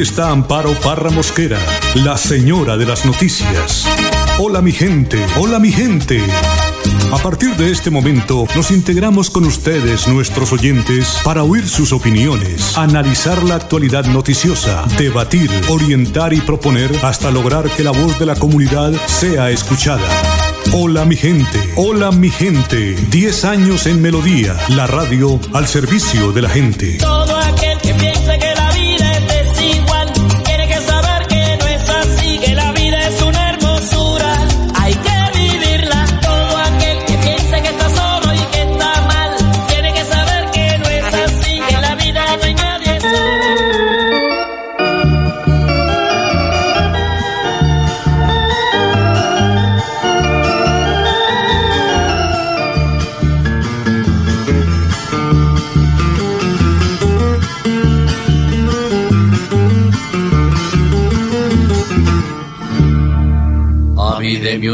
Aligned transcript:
Está 0.00 0.28
Amparo 0.28 0.74
Parra 0.80 1.08
Mosquera, 1.08 1.58
la 1.94 2.18
señora 2.18 2.76
de 2.76 2.84
las 2.84 3.06
noticias. 3.06 3.86
Hola 4.38 4.60
mi 4.60 4.70
gente, 4.70 5.24
hola 5.38 5.58
mi 5.58 5.72
gente. 5.72 6.22
A 7.10 7.16
partir 7.16 7.56
de 7.56 7.70
este 7.70 7.88
momento 7.90 8.44
nos 8.54 8.70
integramos 8.70 9.30
con 9.30 9.46
ustedes, 9.46 10.06
nuestros 10.06 10.52
oyentes, 10.52 11.18
para 11.24 11.44
oír 11.44 11.66
sus 11.66 11.94
opiniones, 11.94 12.76
analizar 12.76 13.42
la 13.42 13.54
actualidad 13.54 14.04
noticiosa, 14.04 14.84
debatir, 14.98 15.50
orientar 15.70 16.34
y 16.34 16.42
proponer 16.42 16.90
hasta 17.02 17.30
lograr 17.30 17.70
que 17.70 17.82
la 17.82 17.92
voz 17.92 18.18
de 18.18 18.26
la 18.26 18.34
comunidad 18.34 18.92
sea 19.06 19.50
escuchada. 19.50 20.06
Hola 20.74 21.06
mi 21.06 21.16
gente, 21.16 21.72
hola 21.76 22.12
mi 22.12 22.28
gente. 22.28 22.96
10 23.10 23.44
años 23.46 23.86
en 23.86 24.02
Melodía, 24.02 24.56
la 24.68 24.86
radio 24.86 25.40
al 25.54 25.66
servicio 25.66 26.32
de 26.32 26.42
la 26.42 26.50
gente. 26.50 26.98
Todo 26.98 27.40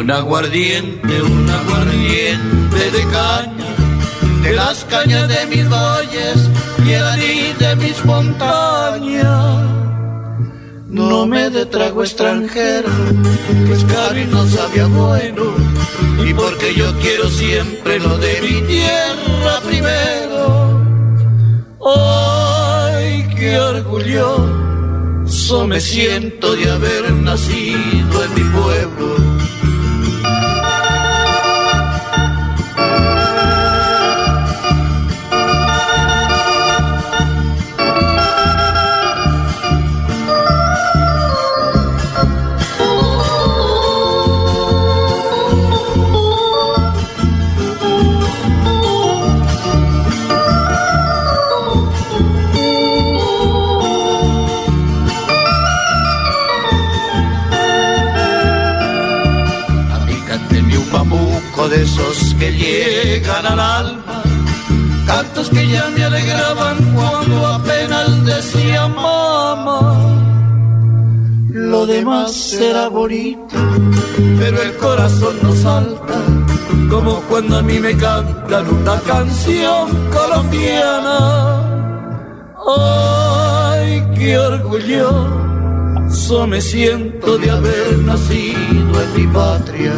un 0.02 0.10
aguardiente, 0.10 1.22
un 1.22 1.48
aguardiente 1.48 2.90
de 2.90 3.02
caña, 3.12 3.68
de 4.42 4.52
las 4.52 4.84
cañas 4.86 5.28
de 5.28 5.46
mis 5.46 5.68
valles 5.68 6.50
y 6.84 6.90
el 6.90 7.04
anís 7.04 7.56
de 7.60 7.76
mis 7.76 8.04
montañas. 8.04 9.70
No 10.88 11.24
me 11.24 11.50
de 11.50 11.66
trago 11.66 12.02
extranjero, 12.02 12.90
que 13.66 13.72
es 13.72 13.84
caro 13.84 14.18
no 14.28 14.44
sabía 14.48 14.86
bueno, 14.86 15.44
y 16.26 16.34
porque 16.34 16.74
yo 16.74 16.92
quiero 16.98 17.28
siempre 17.28 18.00
lo 18.00 18.18
de 18.18 18.40
mi 18.42 18.60
tierra 18.62 19.60
primero. 19.64 20.82
¡Ay, 21.86 23.24
qué 23.36 23.56
orgulloso 23.56 24.26
me 25.68 25.80
siento 25.80 26.56
de 26.56 26.68
haber 26.72 27.12
nacido 27.12 28.24
en 28.24 28.34
mi 28.34 28.42
pueblo! 28.50 29.61
Que 62.42 62.50
llegan 62.50 63.46
al 63.46 63.60
alma, 63.60 64.22
cantos 65.06 65.48
que 65.48 65.68
ya 65.68 65.88
me 65.94 66.02
alegraban 66.02 66.76
cuando 66.92 67.46
apenas 67.46 68.24
decía 68.24 68.88
mamá. 68.88 69.80
Lo 71.50 71.86
demás 71.86 72.32
será 72.32 72.88
bonito, 72.88 73.54
pero 74.40 74.60
el 74.60 74.76
corazón 74.76 75.36
no 75.44 75.52
salta, 75.54 76.18
como 76.90 77.20
cuando 77.28 77.58
a 77.58 77.62
mí 77.62 77.78
me 77.78 77.96
cantan 77.96 78.66
una 78.68 78.98
canción 79.12 79.84
colombiana. 80.16 81.18
Ay, 82.76 84.04
qué 84.16 84.36
orgulloso 84.36 85.66
me 86.48 86.60
siento 86.60 87.38
de 87.38 87.50
haber 87.50 87.98
nacido 87.98 88.94
en 89.04 89.10
mi 89.16 89.26
patria. 89.28 89.94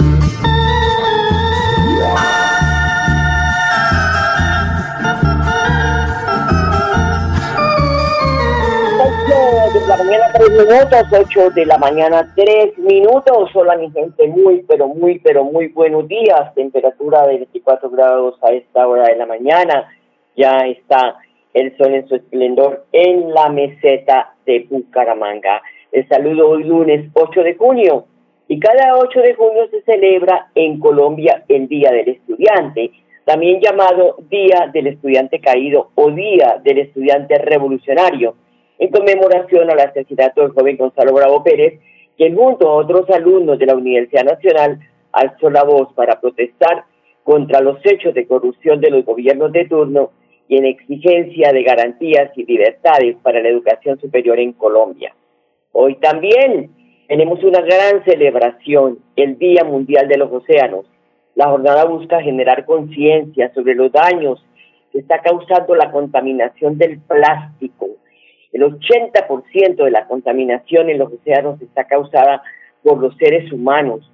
Mañana, 10.14 10.32
tres 10.32 10.50
minutos, 10.50 11.04
8 11.12 11.50
de 11.50 11.66
la 11.66 11.78
mañana, 11.78 12.32
tres 12.36 12.78
minutos. 12.78 13.50
Hola, 13.54 13.76
mi 13.76 13.90
gente, 13.90 14.28
muy, 14.28 14.62
pero 14.62 14.86
muy, 14.86 15.18
pero 15.18 15.44
muy 15.44 15.68
buenos 15.68 16.06
días. 16.06 16.54
Temperatura 16.54 17.26
de 17.26 17.38
24 17.38 17.90
grados 17.90 18.36
a 18.42 18.52
esta 18.52 18.86
hora 18.86 19.08
de 19.08 19.16
la 19.16 19.26
mañana. 19.26 19.88
Ya 20.36 20.58
está 20.66 21.16
el 21.52 21.76
sol 21.76 21.94
en 21.94 22.06
su 22.06 22.14
esplendor 22.14 22.84
en 22.92 23.34
la 23.34 23.48
meseta 23.48 24.34
de 24.46 24.66
Bucaramanga. 24.70 25.62
Les 25.90 26.06
saludo 26.08 26.50
hoy 26.50 26.64
lunes 26.64 27.10
8 27.14 27.42
de 27.42 27.54
junio. 27.56 28.06
Y 28.46 28.60
cada 28.60 28.96
8 28.98 29.20
de 29.20 29.34
junio 29.34 29.66
se 29.70 29.82
celebra 29.82 30.48
en 30.54 30.78
Colombia 30.78 31.44
el 31.48 31.66
Día 31.66 31.90
del 31.90 32.10
Estudiante, 32.10 32.92
también 33.24 33.60
llamado 33.60 34.16
Día 34.28 34.70
del 34.72 34.88
Estudiante 34.88 35.40
Caído 35.40 35.90
o 35.94 36.10
Día 36.10 36.60
del 36.62 36.78
Estudiante 36.78 37.38
Revolucionario 37.38 38.36
en 38.78 38.90
conmemoración 38.90 39.70
al 39.70 39.80
asesinato 39.80 40.42
del 40.42 40.52
joven 40.52 40.76
Gonzalo 40.76 41.12
Bravo 41.12 41.42
Pérez, 41.42 41.80
quien 42.16 42.36
junto 42.36 42.68
a 42.68 42.74
otros 42.74 43.08
alumnos 43.10 43.58
de 43.58 43.66
la 43.66 43.74
Universidad 43.74 44.24
Nacional 44.24 44.80
alzó 45.12 45.50
la 45.50 45.64
voz 45.64 45.92
para 45.94 46.20
protestar 46.20 46.84
contra 47.22 47.60
los 47.60 47.78
hechos 47.84 48.14
de 48.14 48.26
corrupción 48.26 48.80
de 48.80 48.90
los 48.90 49.04
gobiernos 49.04 49.52
de 49.52 49.64
turno 49.66 50.10
y 50.48 50.58
en 50.58 50.66
exigencia 50.66 51.52
de 51.52 51.62
garantías 51.62 52.30
y 52.36 52.44
libertades 52.44 53.16
para 53.22 53.40
la 53.40 53.48
educación 53.48 53.98
superior 53.98 54.38
en 54.38 54.52
Colombia. 54.52 55.14
Hoy 55.72 55.96
también 55.96 56.70
tenemos 57.08 57.42
una 57.42 57.60
gran 57.60 58.04
celebración, 58.04 58.98
el 59.16 59.38
Día 59.38 59.64
Mundial 59.64 60.08
de 60.08 60.18
los 60.18 60.30
Océanos. 60.30 60.86
La 61.34 61.48
jornada 61.48 61.84
busca 61.84 62.20
generar 62.20 62.64
conciencia 62.64 63.52
sobre 63.54 63.74
los 63.74 63.90
daños 63.90 64.44
que 64.92 64.98
está 64.98 65.20
causando 65.20 65.74
la 65.74 65.90
contaminación 65.90 66.78
del 66.78 67.00
plástico, 67.00 67.88
el 68.54 68.62
80% 68.62 69.84
de 69.84 69.90
la 69.90 70.06
contaminación 70.06 70.88
en 70.88 70.98
los 70.98 71.12
océanos 71.12 71.60
está 71.60 71.84
causada 71.84 72.40
por 72.84 72.98
los 72.98 73.16
seres 73.16 73.50
humanos. 73.52 74.08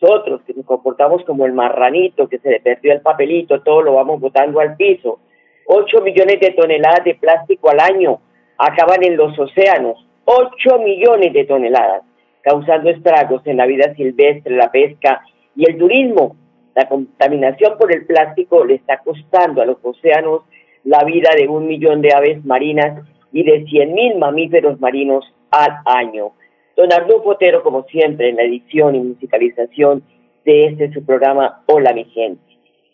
Nosotros 0.00 0.42
que 0.46 0.54
nos 0.54 0.64
comportamos 0.64 1.24
como 1.24 1.44
el 1.44 1.52
marranito 1.52 2.28
que 2.28 2.38
se 2.38 2.50
le 2.50 2.60
perdió 2.60 2.92
el 2.92 3.00
papelito, 3.00 3.62
todo 3.62 3.82
lo 3.82 3.94
vamos 3.94 4.20
botando 4.20 4.60
al 4.60 4.76
piso. 4.76 5.18
8 5.66 6.02
millones 6.02 6.38
de 6.40 6.52
toneladas 6.52 7.04
de 7.04 7.16
plástico 7.16 7.68
al 7.68 7.80
año 7.80 8.20
acaban 8.58 9.02
en 9.02 9.16
los 9.16 9.36
océanos. 9.36 10.06
8 10.24 10.78
millones 10.78 11.32
de 11.32 11.44
toneladas, 11.44 12.02
causando 12.42 12.90
estragos 12.90 13.42
en 13.44 13.56
la 13.56 13.66
vida 13.66 13.92
silvestre, 13.96 14.54
la 14.54 14.70
pesca 14.70 15.20
y 15.56 15.68
el 15.68 15.76
turismo. 15.76 16.36
La 16.76 16.88
contaminación 16.88 17.76
por 17.76 17.92
el 17.92 18.06
plástico 18.06 18.64
le 18.64 18.76
está 18.76 18.98
costando 18.98 19.60
a 19.60 19.66
los 19.66 19.78
océanos 19.82 20.42
la 20.84 21.02
vida 21.02 21.30
de 21.36 21.48
un 21.48 21.66
millón 21.66 22.00
de 22.02 22.14
aves 22.14 22.44
marinas 22.44 23.04
y 23.32 23.44
de 23.44 23.64
100.000 23.64 24.18
mamíferos 24.18 24.80
marinos 24.80 25.24
al 25.50 25.70
año. 25.84 26.32
Don 26.76 26.92
Arnulfo 26.92 27.30
Otero, 27.30 27.62
como 27.62 27.84
siempre, 27.84 28.30
en 28.30 28.36
la 28.36 28.42
edición 28.42 28.94
y 28.94 29.00
musicalización 29.00 30.02
de 30.44 30.66
este 30.66 30.92
su 30.92 31.04
programa 31.04 31.62
Hola 31.66 31.92
mi 31.92 32.04
gente. 32.06 32.42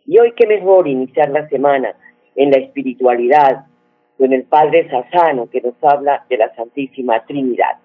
Y 0.06 0.18
hoy 0.18 0.32
qué 0.36 0.46
mejor 0.46 0.88
iniciar 0.88 1.30
la 1.30 1.48
semana 1.48 1.94
en 2.34 2.50
la 2.50 2.58
espiritualidad 2.58 3.66
con 4.18 4.32
el 4.32 4.44
Padre 4.44 4.88
Sassano 4.90 5.48
que 5.50 5.60
nos 5.60 5.74
habla 5.82 6.24
de 6.28 6.38
la 6.38 6.54
Santísima 6.54 7.24
Trinidad. 7.26 7.78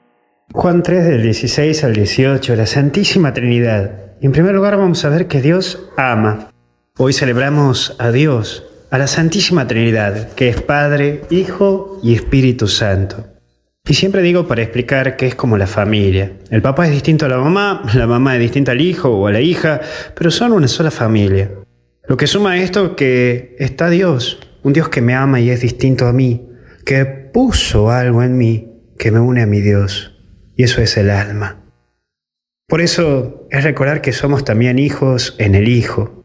Juan 0.54 0.84
3 0.84 1.06
del 1.06 1.24
16 1.24 1.84
al 1.84 1.94
18, 1.94 2.56
la 2.56 2.66
Santísima 2.66 3.34
Trinidad. 3.34 4.18
En 4.22 4.32
primer 4.32 4.54
lugar 4.54 4.78
vamos 4.78 5.04
a 5.06 5.10
ver 5.10 5.28
que 5.28 5.42
Dios 5.42 5.92
ama. 5.98 6.52
Hoy 6.98 7.14
celebramos 7.14 7.96
a 8.00 8.12
Dios, 8.12 8.71
a 8.92 8.98
la 8.98 9.08
Santísima 9.08 9.68
Trinidad, 9.68 10.34
que 10.34 10.50
es 10.50 10.62
Padre, 10.62 11.22
Hijo 11.30 12.00
y 12.04 12.14
Espíritu 12.14 12.68
Santo. 12.68 13.26
Y 13.88 13.94
siempre 13.94 14.22
digo 14.22 14.48
para 14.48 14.62
explicar 14.62 15.16
que 15.16 15.28
es 15.28 15.36
como 15.36 15.58
la 15.58 15.66
familia. 15.66 16.34
El 16.50 16.62
papá 16.62 16.86
es 16.86 16.92
distinto 16.92 17.26
a 17.26 17.30
la 17.30 17.38
mamá, 17.38 17.84
la 17.96 18.06
mamá 18.06 18.36
es 18.36 18.42
distinta 18.42 18.74
al 18.74 18.82
hijo 18.82 19.10
o 19.10 19.28
a 19.28 19.32
la 19.32 19.40
hija, 19.40 19.80
pero 20.14 20.30
son 20.30 20.52
una 20.52 20.68
sola 20.68 20.92
familia. 20.92 21.50
Lo 22.06 22.18
que 22.18 22.28
suma 22.28 22.58
esto 22.58 22.98
que 22.98 23.56
está 23.60 23.90
Dios, 23.90 24.40
un 24.62 24.74
Dios 24.74 24.90
que 24.90 25.02
me 25.02 25.16
ama 25.16 25.40
y 25.40 25.50
es 25.50 25.62
distinto 25.62 26.06
a 26.08 26.14
mí, 26.14 26.50
que 26.86 27.06
puso 27.06 27.90
algo 27.92 28.22
en 28.22 28.38
mí 28.38 28.68
que 29.00 29.10
me 29.10 29.20
une 29.20 29.42
a 29.42 29.48
mi 29.48 29.62
Dios, 29.62 30.20
y 30.56 30.64
eso 30.64 30.82
es 30.82 30.98
el 30.98 31.10
alma. 31.10 31.64
Por 32.68 32.82
eso 32.82 33.48
es 33.52 33.64
recordar 33.64 34.02
que 34.02 34.12
somos 34.12 34.44
también 34.44 34.80
hijos 34.80 35.36
en 35.40 35.56
el 35.56 35.68
Hijo. 35.68 36.21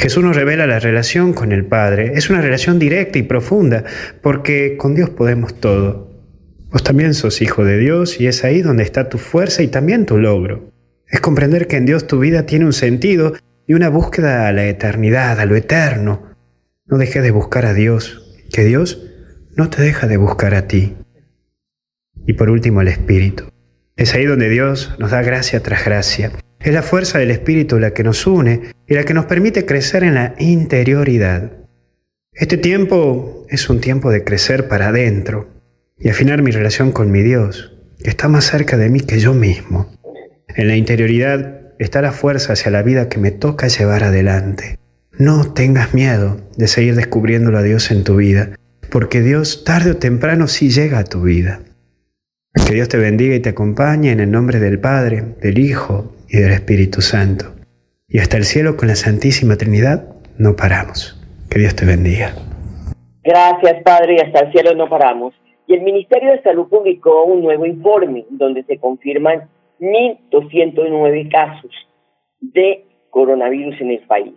Jesús 0.00 0.24
nos 0.24 0.34
revela 0.34 0.66
la 0.66 0.78
relación 0.78 1.34
con 1.34 1.52
el 1.52 1.66
Padre. 1.66 2.12
Es 2.14 2.30
una 2.30 2.40
relación 2.40 2.78
directa 2.78 3.18
y 3.18 3.22
profunda, 3.22 3.84
porque 4.22 4.78
con 4.78 4.94
Dios 4.94 5.10
podemos 5.10 5.60
todo. 5.60 6.10
Vos 6.70 6.82
también 6.82 7.12
sos 7.12 7.42
hijo 7.42 7.66
de 7.66 7.76
Dios 7.76 8.18
y 8.18 8.26
es 8.26 8.42
ahí 8.42 8.62
donde 8.62 8.82
está 8.82 9.10
tu 9.10 9.18
fuerza 9.18 9.62
y 9.62 9.68
también 9.68 10.06
tu 10.06 10.16
logro. 10.16 10.72
Es 11.06 11.20
comprender 11.20 11.66
que 11.66 11.76
en 11.76 11.84
Dios 11.84 12.06
tu 12.06 12.18
vida 12.18 12.46
tiene 12.46 12.64
un 12.64 12.72
sentido 12.72 13.34
y 13.66 13.74
una 13.74 13.90
búsqueda 13.90 14.48
a 14.48 14.52
la 14.52 14.64
eternidad, 14.64 15.38
a 15.38 15.44
lo 15.44 15.54
eterno. 15.54 16.34
No 16.86 16.96
dejes 16.96 17.22
de 17.22 17.30
buscar 17.30 17.66
a 17.66 17.74
Dios, 17.74 18.34
que 18.50 18.64
Dios 18.64 19.06
no 19.54 19.68
te 19.68 19.82
deja 19.82 20.06
de 20.06 20.16
buscar 20.16 20.54
a 20.54 20.66
ti. 20.66 20.96
Y 22.26 22.32
por 22.32 22.48
último, 22.48 22.80
el 22.80 22.88
Espíritu. 22.88 23.44
Es 23.96 24.14
ahí 24.14 24.24
donde 24.24 24.48
Dios 24.48 24.96
nos 24.98 25.10
da 25.10 25.20
gracia 25.20 25.62
tras 25.62 25.84
gracia. 25.84 26.32
Es 26.60 26.74
la 26.74 26.82
fuerza 26.82 27.18
del 27.18 27.30
Espíritu 27.30 27.78
la 27.78 27.94
que 27.94 28.04
nos 28.04 28.26
une 28.26 28.72
y 28.86 28.92
la 28.92 29.04
que 29.04 29.14
nos 29.14 29.24
permite 29.24 29.64
crecer 29.64 30.04
en 30.04 30.14
la 30.14 30.34
interioridad. 30.38 31.52
Este 32.34 32.58
tiempo 32.58 33.46
es 33.48 33.70
un 33.70 33.80
tiempo 33.80 34.10
de 34.10 34.24
crecer 34.24 34.68
para 34.68 34.88
adentro 34.88 35.48
y 35.98 36.10
afinar 36.10 36.42
mi 36.42 36.50
relación 36.50 36.92
con 36.92 37.10
mi 37.10 37.22
Dios, 37.22 37.72
que 38.02 38.10
está 38.10 38.28
más 38.28 38.44
cerca 38.44 38.76
de 38.76 38.90
mí 38.90 39.00
que 39.00 39.20
yo 39.20 39.32
mismo. 39.32 39.90
En 40.48 40.68
la 40.68 40.76
interioridad 40.76 41.62
está 41.78 42.02
la 42.02 42.12
fuerza 42.12 42.52
hacia 42.52 42.70
la 42.70 42.82
vida 42.82 43.08
que 43.08 43.18
me 43.18 43.30
toca 43.30 43.68
llevar 43.68 44.04
adelante. 44.04 44.78
No 45.18 45.54
tengas 45.54 45.94
miedo 45.94 46.42
de 46.58 46.68
seguir 46.68 46.94
descubriéndolo 46.94 47.56
a 47.56 47.62
Dios 47.62 47.90
en 47.90 48.04
tu 48.04 48.16
vida, 48.16 48.50
porque 48.90 49.22
Dios 49.22 49.64
tarde 49.64 49.92
o 49.92 49.96
temprano 49.96 50.46
sí 50.46 50.68
llega 50.68 50.98
a 50.98 51.04
tu 51.04 51.22
vida. 51.22 51.62
Que 52.66 52.74
Dios 52.74 52.90
te 52.90 52.98
bendiga 52.98 53.34
y 53.34 53.40
te 53.40 53.48
acompañe 53.48 54.12
en 54.12 54.20
el 54.20 54.30
nombre 54.30 54.60
del 54.60 54.78
Padre, 54.78 55.24
del 55.40 55.58
Hijo 55.58 56.19
y 56.30 56.38
del 56.38 56.52
Espíritu 56.52 57.00
Santo. 57.00 57.46
Y 58.08 58.18
hasta 58.18 58.36
el 58.36 58.44
cielo 58.44 58.76
con 58.76 58.88
la 58.88 58.94
Santísima 58.94 59.56
Trinidad 59.56 60.08
no 60.38 60.56
paramos. 60.56 61.16
Que 61.50 61.58
Dios 61.58 61.74
te 61.74 61.84
bendiga. 61.84 62.32
Gracias, 63.24 63.82
Padre, 63.82 64.16
y 64.16 64.20
hasta 64.20 64.46
el 64.46 64.52
cielo 64.52 64.74
no 64.74 64.88
paramos. 64.88 65.34
Y 65.66 65.74
el 65.74 65.82
Ministerio 65.82 66.30
de 66.32 66.42
Salud 66.42 66.68
publicó 66.68 67.24
un 67.24 67.42
nuevo 67.42 67.66
informe 67.66 68.24
donde 68.30 68.62
se 68.64 68.78
confirman 68.78 69.48
1.209 69.80 71.30
casos 71.30 71.70
de 72.40 72.84
coronavirus 73.10 73.80
en 73.80 73.90
el 73.90 74.00
país. 74.00 74.34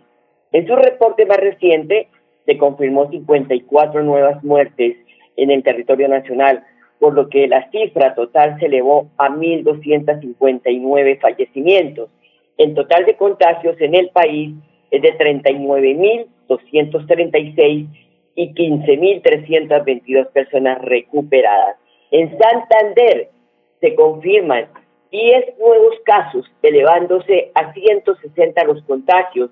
En 0.52 0.66
su 0.66 0.76
reporte 0.76 1.26
más 1.26 1.38
reciente 1.38 2.08
se 2.46 2.58
confirmó 2.58 3.08
54 3.10 4.02
nuevas 4.02 4.42
muertes 4.44 4.96
en 5.36 5.50
el 5.50 5.62
territorio 5.62 6.08
nacional, 6.08 6.64
por 7.04 7.12
lo 7.12 7.28
que 7.28 7.46
la 7.46 7.68
cifra 7.70 8.14
total 8.14 8.58
se 8.58 8.64
elevó 8.64 9.10
a 9.18 9.28
1.259 9.28 11.20
fallecimientos. 11.20 12.08
El 12.56 12.74
total 12.74 13.04
de 13.04 13.14
contagios 13.14 13.78
en 13.78 13.94
el 13.94 14.08
país 14.08 14.54
es 14.90 15.02
de 15.02 15.18
39.236 15.18 17.88
y 18.36 18.54
15.322 18.54 20.28
personas 20.28 20.80
recuperadas. 20.80 21.76
En 22.10 22.38
Santander 22.38 23.28
se 23.82 23.94
confirman 23.94 24.68
10 25.10 25.58
nuevos 25.58 25.96
casos, 26.06 26.50
elevándose 26.62 27.50
a 27.54 27.74
160 27.74 28.64
los 28.64 28.82
contagios. 28.84 29.50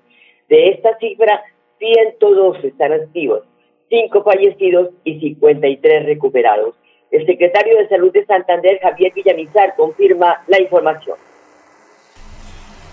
De 0.49 0.69
esta 0.69 0.97
cifra, 0.97 1.43
102 1.77 2.63
están 2.63 2.93
activos, 2.93 3.43
5 3.91 4.23
fallecidos 4.23 4.89
y 5.03 5.19
53 5.19 6.07
recuperados. 6.07 6.73
El 7.13 7.27
secretario 7.27 7.77
de 7.77 7.87
Salud 7.89 8.11
de 8.11 8.25
Santander, 8.25 8.79
Javier 8.81 9.13
Villamizar, 9.13 9.75
confirma 9.77 10.41
la 10.47 10.59
información. 10.59 11.15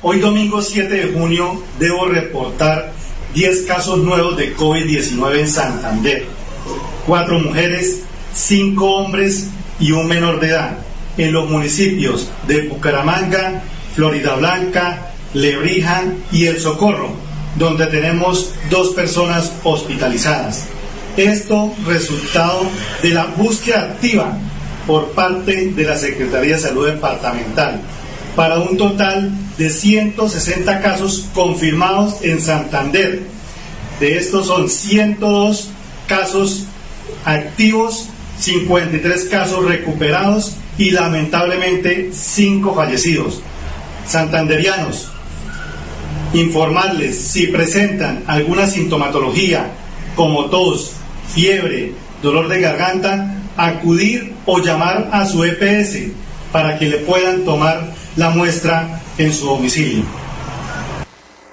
Hoy 0.03 0.21
domingo 0.21 0.61
7 0.61 0.95
de 0.95 1.13
junio 1.19 1.63
debo 1.79 2.05
reportar 2.05 2.93
10 3.33 3.63
casos 3.63 3.97
nuevos 3.97 4.37
de 4.37 4.55
COVID-19 4.55 5.39
en 5.39 5.49
Santander. 5.49 6.25
4 7.07 7.39
mujeres, 7.39 8.05
5 8.35 8.95
hombres 8.95 9.49
y 9.79 9.93
un 9.93 10.07
menor 10.07 10.39
de 10.39 10.49
edad 10.49 10.77
en 11.17 11.33
los 11.33 11.49
municipios 11.49 12.31
de 12.47 12.69
Bucaramanga, 12.69 13.63
Florida 13.95 14.37
Blanca, 14.37 15.13
Lebrija 15.33 16.05
y 16.31 16.45
El 16.45 16.61
Socorro, 16.61 17.09
donde 17.57 17.87
tenemos 17.87 18.55
dos 18.69 18.91
personas 18.91 19.59
hospitalizadas. 19.65 20.69
Esto 21.17 21.75
resultado 21.87 22.63
de 23.03 23.11
la 23.11 23.27
búsqueda 23.27 23.81
activa 23.81 24.39
por 24.87 25.11
parte 25.11 25.71
de 25.71 25.85
la 25.85 25.97
Secretaría 25.97 26.55
de 26.55 26.63
Salud 26.63 26.87
Departamental, 26.87 27.81
para 28.37 28.59
un 28.59 28.77
total 28.77 29.31
de 29.59 29.71
160 29.71 30.81
casos 30.81 31.27
confirmados 31.35 32.23
en 32.23 32.41
Santander. 32.41 33.23
De 33.99 34.17
estos 34.17 34.47
son 34.47 34.69
102 34.69 35.69
casos 36.07 36.65
activos, 37.25 38.07
53 38.39 39.25
casos 39.25 39.65
recuperados 39.67 40.55
y 40.79 40.91
lamentablemente 40.91 42.11
5 42.13 42.75
fallecidos. 42.75 43.41
Santanderianos, 44.07 45.09
informarles 46.33 47.19
si 47.19 47.49
presentan 47.49 48.25
alguna 48.27 48.67
sintomatología 48.67 49.71
como 50.17 50.47
tos, 50.47 50.93
fiebre, 51.35 51.93
dolor 52.23 52.49
de 52.49 52.61
garganta, 52.61 53.35
acudir 53.57 54.33
o 54.47 54.59
llamar 54.59 55.09
a 55.13 55.25
su 55.25 55.45
EPS 55.45 56.13
para 56.53 56.79
que 56.79 56.87
le 56.87 56.99
puedan 56.99 57.45
tomar 57.45 57.81
la 58.17 58.31
muestra 58.31 59.01
en 59.19 59.33
su 59.33 59.47
domicilio. 59.47 60.05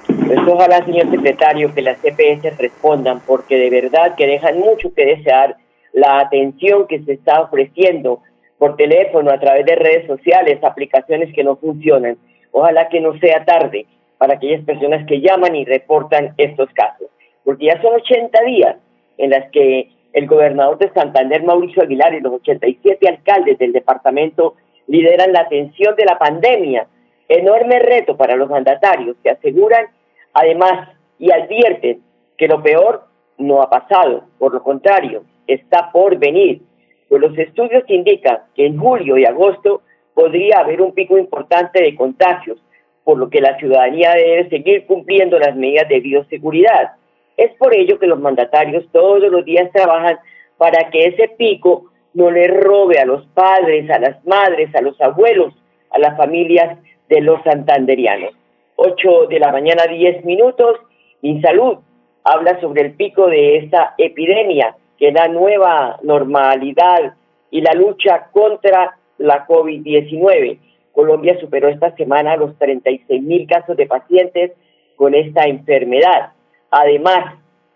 Pues 0.07 0.39
ojalá, 0.47 0.83
señor 0.85 1.09
secretario, 1.11 1.73
que 1.73 1.81
las 1.81 1.97
EPS 2.03 2.57
respondan, 2.57 3.21
porque 3.25 3.57
de 3.57 3.69
verdad 3.69 4.15
que 4.15 4.25
dejan 4.25 4.59
mucho 4.59 4.93
que 4.93 5.05
desear 5.05 5.57
la 5.93 6.19
atención 6.19 6.87
que 6.87 6.99
se 7.03 7.13
está 7.13 7.41
ofreciendo 7.41 8.21
por 8.57 8.75
teléfono, 8.75 9.31
a 9.31 9.39
través 9.39 9.65
de 9.65 9.75
redes 9.75 10.07
sociales, 10.07 10.63
aplicaciones 10.63 11.33
que 11.33 11.43
no 11.43 11.57
funcionan. 11.57 12.17
Ojalá 12.51 12.89
que 12.89 12.99
no 12.99 13.17
sea 13.19 13.45
tarde 13.45 13.85
para 14.17 14.33
aquellas 14.33 14.63
personas 14.65 15.05
que 15.07 15.21
llaman 15.21 15.55
y 15.55 15.63
reportan 15.63 16.33
estos 16.37 16.69
casos, 16.73 17.07
porque 17.45 17.67
ya 17.67 17.79
son 17.81 17.93
80 17.93 18.41
días 18.45 18.77
en 19.17 19.31
las 19.31 19.49
que 19.51 19.91
el 20.13 20.27
gobernador 20.27 20.77
de 20.77 20.91
Santander, 20.93 21.43
Mauricio 21.43 21.83
Aguilar, 21.83 22.13
y 22.13 22.21
los 22.21 22.33
87 22.33 23.07
alcaldes 23.07 23.57
del 23.57 23.73
departamento 23.73 24.55
lideran 24.87 25.33
la 25.33 25.41
atención 25.41 25.95
de 25.95 26.05
la 26.05 26.17
pandemia. 26.17 26.87
Enorme 27.27 27.79
reto 27.79 28.15
para 28.15 28.35
los 28.35 28.49
mandatarios 28.49 29.17
que 29.21 29.29
aseguran, 29.29 29.87
además, 30.33 30.89
y 31.19 31.31
advierten 31.31 32.01
que 32.37 32.47
lo 32.47 32.61
peor 32.63 33.05
no 33.37 33.61
ha 33.61 33.69
pasado, 33.69 34.23
por 34.39 34.53
lo 34.53 34.63
contrario, 34.63 35.23
está 35.47 35.91
por 35.91 36.17
venir 36.17 36.61
pues 37.07 37.21
los 37.21 37.37
estudios 37.37 37.83
indican 37.87 38.39
que 38.55 38.65
en 38.65 38.77
julio 38.77 39.17
y 39.17 39.25
agosto 39.25 39.81
podría 40.13 40.59
haber 40.59 40.81
un 40.81 40.93
pico 40.93 41.17
importante 41.17 41.81
de 41.81 41.95
contagios, 41.95 42.59
por 43.03 43.17
lo 43.17 43.29
que 43.29 43.39
la 43.39 43.57
ciudadanía 43.57 44.13
debe 44.13 44.49
seguir 44.49 44.85
cumpliendo 44.85 45.39
las 45.39 45.55
medidas 45.55 45.87
de 45.87 45.99
bioseguridad. 46.01 46.93
Es 47.37 47.53
por 47.57 47.73
ello 47.73 47.99
que 47.99 48.07
los 48.07 48.19
mandatarios 48.19 48.85
todos 48.91 49.21
los 49.31 49.45
días 49.45 49.71
trabajan 49.71 50.17
para 50.57 50.89
que 50.89 51.05
ese 51.05 51.29
pico 51.37 51.91
no 52.13 52.31
le 52.31 52.47
robe 52.47 52.99
a 52.99 53.05
los 53.05 53.25
padres, 53.27 53.89
a 53.91 53.99
las 53.99 54.25
madres, 54.25 54.73
a 54.75 54.81
los 54.81 54.99
abuelos, 54.99 55.53
a 55.91 55.99
las 55.99 56.17
familias 56.17 56.79
de 57.09 57.21
los 57.21 57.41
santanderianos. 57.43 58.31
8 58.75 59.27
de 59.27 59.39
la 59.39 59.51
mañana, 59.51 59.83
10 59.87 60.25
minutos. 60.25 60.79
Mi 61.21 61.39
salud 61.41 61.77
habla 62.23 62.59
sobre 62.59 62.81
el 62.81 62.93
pico 62.93 63.27
de 63.27 63.57
esta 63.57 63.93
epidemia 63.97 64.75
que 64.97 65.11
la 65.11 65.27
nueva 65.27 65.99
normalidad 66.01 67.13
y 67.51 67.61
la 67.61 67.73
lucha 67.73 68.29
contra 68.31 68.97
la 69.17 69.45
COVID-19. 69.47 70.59
Colombia 70.91 71.39
superó 71.39 71.69
esta 71.69 71.95
semana 71.95 72.35
los 72.35 72.57
36 72.57 73.21
mil 73.21 73.47
casos 73.47 73.77
de 73.77 73.85
pacientes 73.85 74.51
con 74.95 75.13
esta 75.13 75.43
enfermedad. 75.43 76.31
Además, 76.71 77.35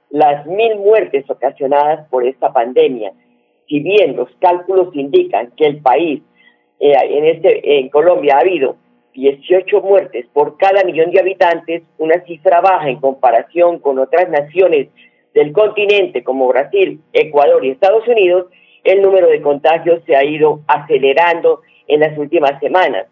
las 0.10 0.46
mil 0.46 0.76
muertes 0.78 1.30
ocasionadas 1.30 2.08
por 2.10 2.26
esta 2.26 2.52
pandemia. 2.52 3.14
Si 3.68 3.80
bien 3.80 4.16
los 4.16 4.30
cálculos 4.40 4.94
indican 4.94 5.52
que 5.56 5.66
el 5.66 5.82
país, 5.82 6.22
eh, 6.80 6.94
en, 6.94 7.26
este, 7.26 7.80
en 7.80 7.90
Colombia, 7.90 8.36
ha 8.36 8.42
habido 8.42 8.76
18 9.14 9.82
muertes 9.82 10.26
por 10.34 10.58
cada 10.58 10.84
millón 10.84 11.12
de 11.12 11.20
habitantes, 11.20 11.84
una 11.98 12.22
cifra 12.26 12.62
baja 12.62 12.90
en 12.90 13.00
comparación 13.00 13.80
con 13.80 14.00
otras 14.00 14.30
naciones 14.30 14.90
del 15.34 15.54
continente 15.54 16.24
como 16.24 16.48
Brasil, 16.48 17.02
Ecuador 17.14 17.64
y 17.64 17.70
Estados 17.70 18.08
Unidos, 18.08 18.48
el 18.84 19.02
número 19.02 19.28
de 19.28 19.42
contagios 19.42 20.02
se 20.06 20.16
ha 20.16 20.24
ido 20.24 20.62
acelerando 20.68 21.62
en 21.88 22.02
las 22.02 22.18
últimas 22.18 22.60
semanas. 22.60 23.08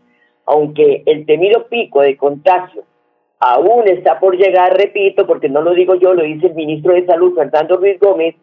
Aunque 0.45 1.03
el 1.05 1.25
temido 1.25 1.67
pico 1.67 2.01
de 2.01 2.17
contagio 2.17 2.83
aún 3.39 3.87
está 3.87 4.19
por 4.19 4.37
llegar, 4.37 4.77
repito, 4.77 5.25
porque 5.25 5.49
no 5.49 5.61
lo 5.61 5.73
digo 5.73 5.95
yo, 5.95 6.13
lo 6.13 6.23
dice 6.23 6.47
el 6.47 6.55
ministro 6.55 6.93
de 6.93 7.05
Salud, 7.05 7.35
Fernando 7.35 7.77
Ruiz 7.77 7.99
Gómez, 7.99 8.35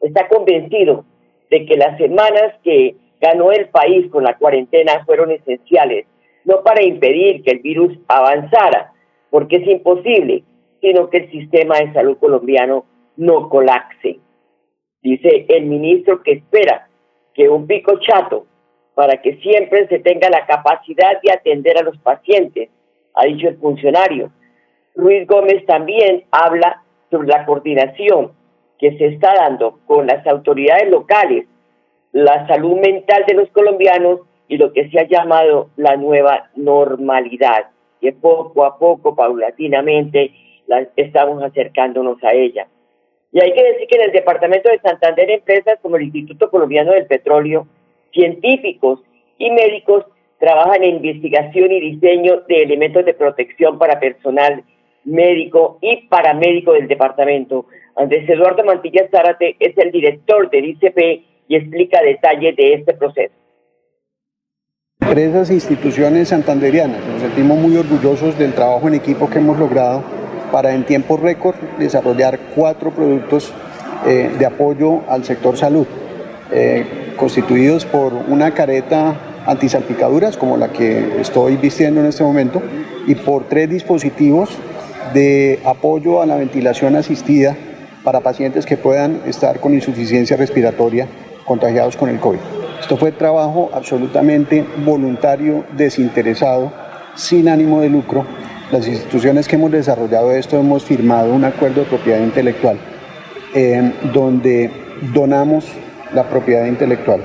está 0.00 0.28
convencido 0.28 1.04
de 1.50 1.66
que 1.66 1.76
las 1.76 1.96
semanas 1.98 2.54
que 2.62 2.96
ganó 3.20 3.52
el 3.52 3.68
país 3.68 4.10
con 4.10 4.24
la 4.24 4.36
cuarentena 4.36 5.04
fueron 5.06 5.30
esenciales, 5.30 6.06
no 6.44 6.62
para 6.62 6.82
impedir 6.82 7.42
que 7.42 7.52
el 7.52 7.60
virus 7.60 7.98
avanzara, 8.06 8.92
porque 9.30 9.56
es 9.56 9.66
imposible, 9.66 10.44
sino 10.80 11.08
que 11.08 11.18
el 11.18 11.30
sistema 11.30 11.78
de 11.78 11.92
salud 11.94 12.18
colombiano 12.18 12.84
no 13.16 13.48
colapse. 13.48 14.18
Dice 15.02 15.46
el 15.48 15.66
ministro 15.66 16.22
que 16.22 16.32
espera 16.32 16.88
que 17.34 17.48
un 17.48 17.66
pico 17.66 17.98
chato 18.00 18.46
para 18.94 19.20
que 19.20 19.36
siempre 19.36 19.88
se 19.88 19.98
tenga 19.98 20.28
la 20.28 20.46
capacidad 20.46 21.20
de 21.22 21.32
atender 21.32 21.78
a 21.78 21.82
los 21.82 21.98
pacientes, 21.98 22.68
ha 23.14 23.24
dicho 23.24 23.48
el 23.48 23.56
funcionario. 23.58 24.30
Ruiz 24.94 25.26
Gómez 25.26 25.64
también 25.66 26.24
habla 26.30 26.82
sobre 27.10 27.28
la 27.28 27.44
coordinación 27.44 28.32
que 28.78 28.96
se 28.98 29.06
está 29.06 29.34
dando 29.34 29.78
con 29.86 30.06
las 30.06 30.26
autoridades 30.26 30.90
locales, 30.90 31.46
la 32.12 32.46
salud 32.46 32.78
mental 32.78 33.24
de 33.26 33.34
los 33.34 33.48
colombianos 33.50 34.20
y 34.48 34.56
lo 34.56 34.72
que 34.72 34.88
se 34.90 35.00
ha 35.00 35.08
llamado 35.08 35.70
la 35.76 35.96
nueva 35.96 36.50
normalidad, 36.54 37.70
que 38.00 38.12
poco 38.12 38.64
a 38.64 38.78
poco, 38.78 39.14
paulatinamente, 39.16 40.32
estamos 40.96 41.42
acercándonos 41.42 42.22
a 42.22 42.32
ella. 42.32 42.66
Y 43.32 43.42
hay 43.42 43.52
que 43.52 43.64
decir 43.64 43.88
que 43.88 43.96
en 43.96 44.02
el 44.02 44.12
departamento 44.12 44.70
de 44.70 44.78
Santander, 44.78 45.28
empresas 45.30 45.78
como 45.82 45.96
el 45.96 46.04
Instituto 46.04 46.50
Colombiano 46.50 46.92
del 46.92 47.06
Petróleo, 47.06 47.66
científicos 48.12 49.00
y 49.38 49.50
médicos 49.50 50.04
trabajan 50.38 50.82
en 50.82 50.96
investigación 50.96 51.72
y 51.72 51.92
diseño 51.92 52.42
de 52.48 52.62
elementos 52.62 53.04
de 53.04 53.14
protección 53.14 53.78
para 53.78 54.00
personal 54.00 54.64
médico 55.04 55.78
y 55.80 56.08
paramédico 56.08 56.72
del 56.72 56.88
departamento. 56.88 57.66
Andrés 57.96 58.28
Eduardo 58.28 58.64
Mantilla 58.64 59.08
Zárate 59.10 59.56
es 59.58 59.76
el 59.78 59.92
director 59.92 60.50
del 60.50 60.64
ICP 60.66 60.98
y 61.48 61.56
explica 61.56 62.02
detalles 62.02 62.56
de 62.56 62.74
este 62.74 62.94
proceso. 62.94 63.34
Empresas 65.00 65.50
e 65.50 65.54
instituciones 65.54 66.28
santanderianas, 66.28 67.04
nos 67.06 67.20
sentimos 67.20 67.58
muy 67.58 67.76
orgullosos 67.76 68.38
del 68.38 68.54
trabajo 68.54 68.88
en 68.88 68.94
equipo 68.94 69.28
que 69.28 69.38
hemos 69.38 69.58
logrado 69.58 70.02
para 70.50 70.74
en 70.74 70.84
tiempo 70.84 71.16
récord 71.16 71.56
desarrollar 71.78 72.38
cuatro 72.54 72.90
productos 72.90 73.52
eh, 74.06 74.30
de 74.38 74.46
apoyo 74.46 75.02
al 75.08 75.24
sector 75.24 75.56
salud, 75.56 75.86
eh, 76.52 77.12
constituidos 77.16 77.84
por 77.84 78.12
una 78.12 78.52
careta 78.52 79.14
antisalpicaduras 79.46 80.36
como 80.36 80.56
la 80.56 80.72
que 80.72 81.20
estoy 81.20 81.56
vistiendo 81.56 82.00
en 82.00 82.06
este 82.06 82.24
momento 82.24 82.62
y 83.06 83.14
por 83.14 83.44
tres 83.44 83.68
dispositivos 83.70 84.50
de 85.12 85.60
apoyo 85.64 86.22
a 86.22 86.26
la 86.26 86.36
ventilación 86.36 86.96
asistida 86.96 87.56
para 88.02 88.20
pacientes 88.20 88.66
que 88.66 88.76
puedan 88.76 89.20
estar 89.26 89.60
con 89.60 89.74
insuficiencia 89.74 90.36
respiratoria 90.36 91.08
contagiados 91.44 91.96
con 91.96 92.08
el 92.08 92.18
COVID. 92.18 92.38
Esto 92.80 92.96
fue 92.96 93.12
trabajo 93.12 93.70
absolutamente 93.72 94.64
voluntario, 94.84 95.64
desinteresado, 95.76 96.72
sin 97.14 97.48
ánimo 97.48 97.80
de 97.80 97.90
lucro. 97.90 98.26
Las 98.70 98.86
instituciones 98.88 99.46
que 99.46 99.56
hemos 99.56 99.70
desarrollado 99.70 100.32
esto 100.32 100.58
hemos 100.58 100.84
firmado 100.84 101.32
un 101.32 101.44
acuerdo 101.44 101.82
de 101.82 101.86
propiedad 101.86 102.20
intelectual 102.20 102.78
donde 104.12 104.70
donamos 105.12 105.64
la 106.12 106.24
propiedad 106.28 106.66
intelectual, 106.66 107.22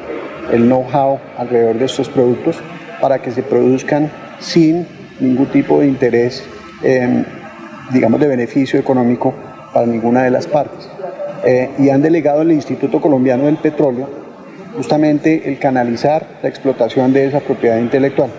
el 0.52 0.64
know-how 0.64 1.20
alrededor 1.38 1.78
de 1.78 1.86
estos 1.86 2.10
productos 2.10 2.58
para 3.02 3.22
que 3.22 3.32
se 3.32 3.44
produzcan 3.44 4.12
sin 4.40 4.88
ningún 5.20 5.48
tipo 5.48 5.80
de 5.80 5.88
interés 5.88 6.44
digamos, 7.92 8.20
de 8.20 8.28
beneficio 8.28 8.80
económico 8.80 9.34
para 9.74 9.86
ninguna 9.86 10.24
de 10.24 10.32
las 10.32 10.48
partes. 10.48 10.90
Eh, 11.46 11.70
y 11.80 11.90
han 11.90 12.02
delegado 12.02 12.42
al 12.42 12.52
Instituto 12.52 13.00
Colombiano 13.00 13.46
del 13.46 13.58
Petróleo 13.58 14.10
justamente 14.76 15.50
el 15.50 15.58
canalizar 15.58 16.26
la 16.44 16.50
explotación 16.50 17.14
de 17.14 17.26
esa 17.26 17.40
propiedad 17.40 17.78
intelectual. 17.78 18.30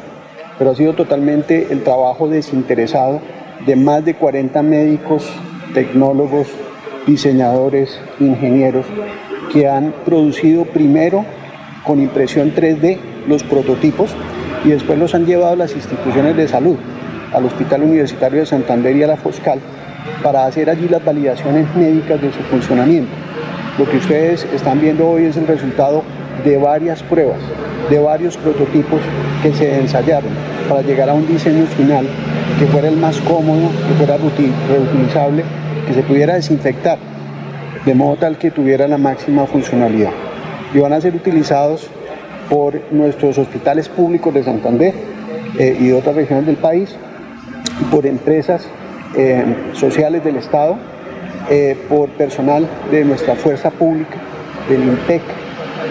Pero 0.59 0.71
ha 0.71 0.75
sido 0.75 0.95
totalmente 0.95 1.69
el 1.71 1.83
trabajo 1.83 2.29
desinteresado 2.29 3.21
de 3.67 3.77
más 3.77 4.05
de 4.05 4.15
40 4.15 4.63
médicos, 4.63 5.31
tecnólogos, 5.75 6.49
diseñadores, 7.07 7.99
ingenieros, 8.21 8.87
que 9.53 9.69
han 9.69 9.93
producido 10.05 10.65
primero 10.67 11.25
con 11.85 12.01
impresión 12.01 12.53
3D 12.55 12.99
los 13.27 13.43
prototipos 13.43 14.11
y 14.65 14.71
después 14.71 14.99
los 14.99 15.15
han 15.15 15.27
llevado 15.27 15.53
a 15.53 15.57
las 15.57 15.75
instituciones 15.75 16.37
de 16.37 16.49
salud 16.49 16.77
al 17.33 17.45
Hospital 17.45 17.83
Universitario 17.83 18.41
de 18.41 18.47
Santander 18.47 18.97
y 18.97 19.03
a 19.03 19.07
la 19.07 19.17
Foscal 19.17 19.61
para 20.23 20.47
hacer 20.47 20.69
allí 20.69 20.89
las 20.89 21.05
validaciones 21.05 21.67
médicas 21.77 22.21
de 22.21 22.33
su 22.33 22.41
funcionamiento. 22.45 23.11
Lo 23.79 23.89
que 23.89 23.99
ustedes 23.99 24.47
están 24.53 24.81
viendo 24.81 25.09
hoy 25.09 25.25
es 25.25 25.37
el 25.37 25.47
resultado 25.47 26.03
de 26.45 26.59
varias 26.59 27.03
pruebas, 27.03 27.39
de 27.89 27.99
varios 27.99 28.37
prototipos 28.37 29.01
que 29.43 29.53
se 29.55 29.79
ensayaron 29.79 30.31
para 30.69 30.83
llegar 30.83 31.09
a 31.09 31.15
un 31.15 31.27
diseño 31.27 31.67
final 31.67 32.07
que 32.59 32.67
fuera 32.67 32.89
el 32.89 32.97
más 32.97 33.19
cómodo, 33.21 33.71
que 33.89 33.95
fuera 33.95 34.17
reutilizable, 34.19 35.45
que 35.87 35.95
se 35.95 36.03
pudiera 36.03 36.35
desinfectar, 36.35 36.99
de 37.85 37.95
modo 37.95 38.17
tal 38.17 38.37
que 38.37 38.51
tuviera 38.51 38.87
la 38.87 38.99
máxima 38.99 39.47
funcionalidad. 39.47 40.30
Y 40.75 40.79
van 40.79 40.93
a 40.93 41.01
ser 41.01 41.15
utilizados 41.15 41.89
por 42.49 42.81
nuestros 42.91 43.39
hospitales 43.39 43.89
públicos 43.89 44.35
de 44.35 44.45
Santander 44.45 44.95
eh, 45.59 45.77
y 45.79 45.89
de 45.89 45.95
otras 45.95 46.17
regiones 46.17 46.47
del 46.47 46.57
país 46.57 46.97
por 47.91 48.07
empresas 48.07 48.67
eh, 49.17 49.45
sociales 49.73 50.23
del 50.25 50.37
Estado, 50.37 50.77
eh, 51.49 51.77
por 51.89 52.11
personal 52.11 52.67
de 52.91 53.05
nuestra 53.05 53.35
fuerza 53.35 53.71
pública, 53.71 54.17
del 54.69 54.83
INPEC 54.83 55.23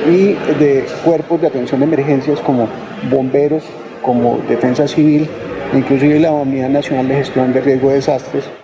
y 0.08 0.34
de 0.60 0.86
cuerpos 1.04 1.42
de 1.42 1.48
atención 1.48 1.80
de 1.80 1.86
emergencias 1.86 2.40
como 2.40 2.68
bomberos, 3.10 3.64
como 4.02 4.40
defensa 4.48 4.88
civil, 4.88 5.28
inclusive 5.74 6.20
la 6.20 6.32
Unidad 6.32 6.70
Nacional 6.70 7.08
de 7.08 7.16
Gestión 7.16 7.52
de 7.52 7.62
Riesgo 7.62 7.90
de 7.90 7.96
Desastres. 7.96 8.59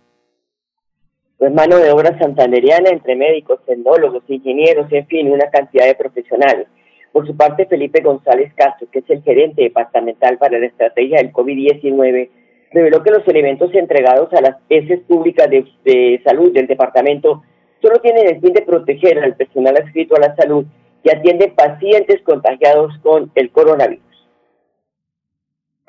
Pues 1.45 1.53
mano 1.53 1.77
de 1.77 1.91
obra 1.91 2.17
santanderiana 2.17 2.89
entre 2.89 3.15
médicos, 3.15 3.59
tecnólogos, 3.67 4.23
ingenieros, 4.27 4.91
en 4.91 5.05
fin, 5.05 5.31
una 5.31 5.47
cantidad 5.51 5.85
de 5.85 5.93
profesionales. 5.93 6.65
Por 7.11 7.27
su 7.27 7.37
parte, 7.37 7.67
Felipe 7.67 8.01
González 8.01 8.51
Castro, 8.55 8.87
que 8.91 8.97
es 8.97 9.09
el 9.11 9.21
gerente 9.21 9.61
departamental 9.61 10.39
para 10.39 10.57
la 10.57 10.65
estrategia 10.65 11.17
del 11.17 11.31
COVID-19, 11.31 12.29
reveló 12.71 13.03
que 13.03 13.11
los 13.11 13.27
elementos 13.27 13.71
entregados 13.75 14.33
a 14.33 14.41
las 14.41 14.55
heces 14.69 15.01
públicas 15.01 15.47
de, 15.47 16.19
salud 16.25 16.51
del 16.51 16.65
departamento 16.65 17.43
solo 17.79 17.99
tienen 17.99 18.25
el 18.25 18.41
fin 18.41 18.53
de 18.53 18.63
proteger 18.63 19.19
al 19.19 19.35
personal 19.35 19.77
adscrito 19.77 20.15
a 20.15 20.21
la 20.21 20.35
salud 20.35 20.65
que 21.03 21.11
atiende 21.11 21.53
pacientes 21.55 22.23
contagiados 22.23 22.97
con 23.03 23.29
el 23.35 23.51
coronavirus. 23.51 24.03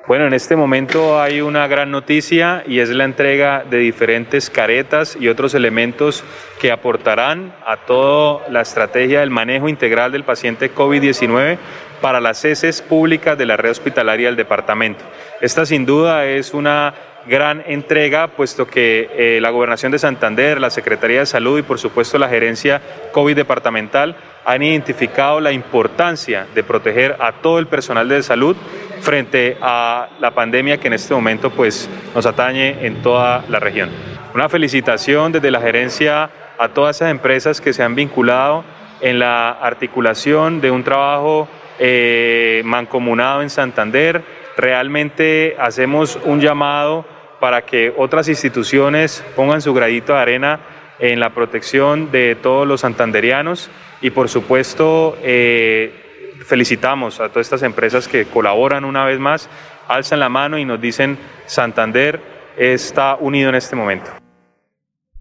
Bueno, 0.07 0.25
en 0.25 0.33
este 0.33 0.55
momento 0.55 1.21
hay 1.21 1.41
una 1.41 1.67
gran 1.67 1.91
noticia 1.91 2.63
y 2.65 2.79
es 2.79 2.87
la 2.91 3.03
entrega 3.03 3.65
de 3.69 3.79
diferentes 3.79 4.49
caretas 4.49 5.17
y 5.19 5.27
otros 5.27 5.53
elementos 5.53 6.23
que 6.61 6.71
aportarán 6.71 7.53
a 7.65 7.75
toda 7.75 8.47
la 8.47 8.61
estrategia 8.61 9.19
del 9.19 9.31
manejo 9.31 9.67
integral 9.67 10.13
del 10.13 10.23
paciente 10.23 10.73
COVID-19 10.73 11.57
para 11.99 12.21
las 12.21 12.45
heces 12.45 12.81
públicas 12.81 13.37
de 13.37 13.47
la 13.47 13.57
red 13.57 13.71
hospitalaria 13.71 14.27
del 14.27 14.37
departamento. 14.37 15.03
Esta 15.41 15.65
sin 15.65 15.85
duda 15.85 16.25
es 16.25 16.53
una 16.53 16.93
gran 17.27 17.61
entrega, 17.67 18.29
puesto 18.29 18.65
que 18.65 19.09
eh, 19.11 19.39
la 19.41 19.49
Gobernación 19.49 19.91
de 19.91 19.99
Santander, 19.99 20.61
la 20.61 20.69
Secretaría 20.69 21.19
de 21.19 21.25
Salud 21.25 21.59
y 21.59 21.63
por 21.63 21.79
supuesto 21.79 22.17
la 22.17 22.29
Gerencia 22.29 22.81
COVID 23.11 23.35
departamental 23.35 24.15
han 24.45 24.63
identificado 24.63 25.41
la 25.41 25.51
importancia 25.51 26.47
de 26.55 26.63
proteger 26.63 27.17
a 27.19 27.33
todo 27.33 27.59
el 27.59 27.67
personal 27.67 28.07
de 28.07 28.23
salud 28.23 28.55
frente 29.01 29.57
a 29.61 30.09
la 30.19 30.31
pandemia 30.31 30.77
que 30.77 30.87
en 30.87 30.93
este 30.93 31.13
momento 31.13 31.49
pues, 31.49 31.89
nos 32.13 32.25
atañe 32.25 32.85
en 32.85 33.01
toda 33.01 33.43
la 33.49 33.59
región. 33.59 33.89
Una 34.33 34.49
felicitación 34.49 35.31
desde 35.31 35.51
la 35.51 35.61
gerencia 35.61 36.29
a 36.57 36.69
todas 36.69 36.97
esas 36.97 37.11
empresas 37.11 37.61
que 37.61 37.73
se 37.73 37.83
han 37.83 37.95
vinculado 37.95 38.63
en 39.01 39.19
la 39.19 39.51
articulación 39.51 40.61
de 40.61 40.71
un 40.71 40.83
trabajo 40.83 41.47
eh, 41.79 42.61
mancomunado 42.65 43.41
en 43.41 43.49
Santander. 43.49 44.23
Realmente 44.55 45.55
hacemos 45.59 46.19
un 46.23 46.41
llamado 46.41 47.05
para 47.39 47.63
que 47.63 47.93
otras 47.95 48.27
instituciones 48.27 49.23
pongan 49.35 49.61
su 49.61 49.73
gradito 49.73 50.13
de 50.13 50.19
arena 50.19 50.59
en 50.99 51.19
la 51.19 51.29
protección 51.29 52.11
de 52.11 52.35
todos 52.35 52.67
los 52.67 52.81
santanderianos 52.81 53.69
y 54.01 54.09
por 54.09 54.29
supuesto 54.29 55.17
eh, 55.21 56.06
felicitamos 56.47 57.19
a 57.19 57.29
todas 57.29 57.47
estas 57.47 57.63
empresas 57.63 58.07
que 58.07 58.25
colaboran 58.25 58.85
una 58.85 59.05
vez 59.05 59.19
más, 59.19 59.49
alzan 59.87 60.19
la 60.19 60.29
mano 60.29 60.57
y 60.57 60.65
nos 60.65 60.79
dicen 60.79 61.17
Santander 61.45 62.19
está 62.57 63.17
unido 63.19 63.49
en 63.49 63.55
este 63.55 63.75
momento. 63.75 64.09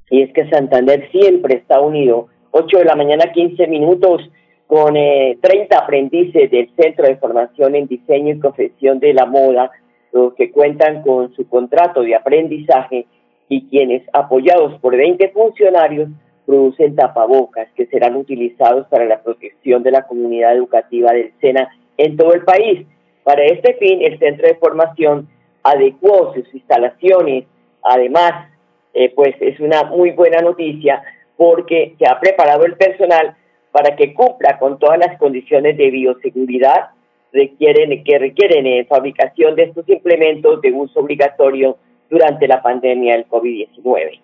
Y 0.09 0.23
es 0.23 0.33
que 0.33 0.49
Santander 0.49 1.11
siempre 1.11 1.57
está 1.57 1.81
unido. 1.81 2.29
8 2.53 2.79
de 2.79 2.85
la 2.85 2.95
mañana, 2.95 3.33
15 3.33 3.67
minutos 3.67 4.23
con 4.69 4.97
eh, 4.97 5.37
30 5.43 5.77
aprendices 5.77 6.51
del 6.51 6.71
Centro 6.77 7.07
de 7.07 7.17
Formación 7.17 7.75
en 7.75 7.87
Diseño 7.87 8.35
y 8.35 8.39
Profesión 8.39 9.01
de 9.01 9.13
la 9.13 9.27
Moda, 9.27 9.71
los 10.13 10.35
que 10.35 10.51
cuentan 10.51 11.03
con 11.03 11.35
su 11.35 11.49
contrato 11.49 12.03
de 12.03 12.15
aprendizaje 12.15 13.07
y 13.49 13.69
quienes, 13.69 14.03
apoyados 14.13 14.81
por 14.81 14.97
20 14.97 15.29
funcionarios, 15.31 16.09
producen 16.47 16.95
tapabocas 16.95 17.69
que 17.75 17.87
serán 17.87 18.17
utilizados 18.17 18.87
para 18.87 19.05
la 19.05 19.21
protección 19.21 19.83
de 19.83 19.91
la 19.91 20.07
comunidad 20.07 20.55
educativa 20.55 21.13
del 21.13 21.33
SENA 21.41 21.69
en 21.97 22.17
todo 22.17 22.33
el 22.33 22.45
país. 22.45 22.87
Para 23.25 23.45
este 23.45 23.75
fin, 23.75 24.01
el 24.03 24.19
Centro 24.19 24.47
de 24.47 24.55
Formación 24.55 25.29
adecuó 25.63 26.33
sus 26.33 26.55
instalaciones. 26.55 27.45
Además, 27.83 28.49
eh, 28.95 29.13
pues 29.15 29.35
es 29.41 29.59
una 29.61 29.85
muy 29.85 30.13
buena 30.13 30.41
noticia 30.41 31.03
porque 31.37 31.95
se 31.99 32.07
ha 32.09 32.19
preparado 32.21 32.65
el 32.65 32.77
personal 32.77 33.37
para 33.73 33.97
que 33.97 34.15
cumpla 34.15 34.59
con 34.59 34.79
todas 34.79 34.99
las 34.99 35.19
condiciones 35.19 35.77
de 35.77 35.91
bioseguridad 35.91 36.91
que 37.33 38.19
requieren 38.19 38.67
en 38.67 38.87
fabricación 38.87 39.55
de 39.57 39.65
estos 39.65 39.87
implementos 39.89 40.61
de 40.63 40.73
uso 40.73 41.01
obligatorio 41.01 41.77
durante 42.09 42.49
la 42.49 42.63
pandemia 42.63 43.15
del 43.15 43.29
COVID-19. 43.29 44.21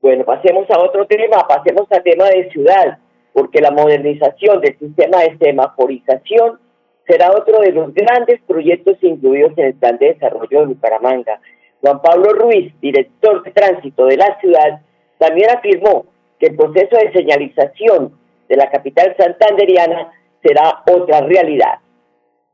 Bueno, 0.00 0.24
pasemos 0.24 0.68
a 0.70 0.78
otro 0.80 1.06
tema, 1.06 1.46
pasemos 1.46 1.86
al 1.90 2.02
tema 2.02 2.24
de 2.26 2.50
ciudad, 2.50 2.98
porque 3.34 3.60
la 3.60 3.70
modernización 3.70 4.60
del 4.60 4.78
sistema 4.78 5.18
de 5.18 5.36
semaforización 5.38 6.58
será 7.06 7.30
otro 7.32 7.60
de 7.60 7.72
los 7.72 7.92
grandes 7.92 8.40
proyectos 8.46 8.96
incluidos 9.02 9.52
en 9.58 9.66
el 9.66 9.74
plan 9.74 9.98
de 9.98 10.14
desarrollo 10.14 10.60
de 10.60 10.66
Bucaramanga. 10.66 11.40
Juan 11.82 12.00
Pablo 12.00 12.32
Ruiz, 12.32 12.72
director 12.80 13.42
de 13.42 13.50
tránsito 13.50 14.06
de 14.06 14.16
la 14.16 14.38
ciudad, 14.40 14.80
también 15.18 15.50
afirmó 15.50 16.06
que 16.38 16.46
el 16.46 16.56
proceso 16.56 16.96
de 16.96 17.12
señalización 17.12 18.12
de 18.48 18.56
la 18.56 18.70
capital 18.70 19.14
santanderiana 19.18 20.12
será 20.42 20.82
otra 20.90 21.20
realidad 21.20 21.78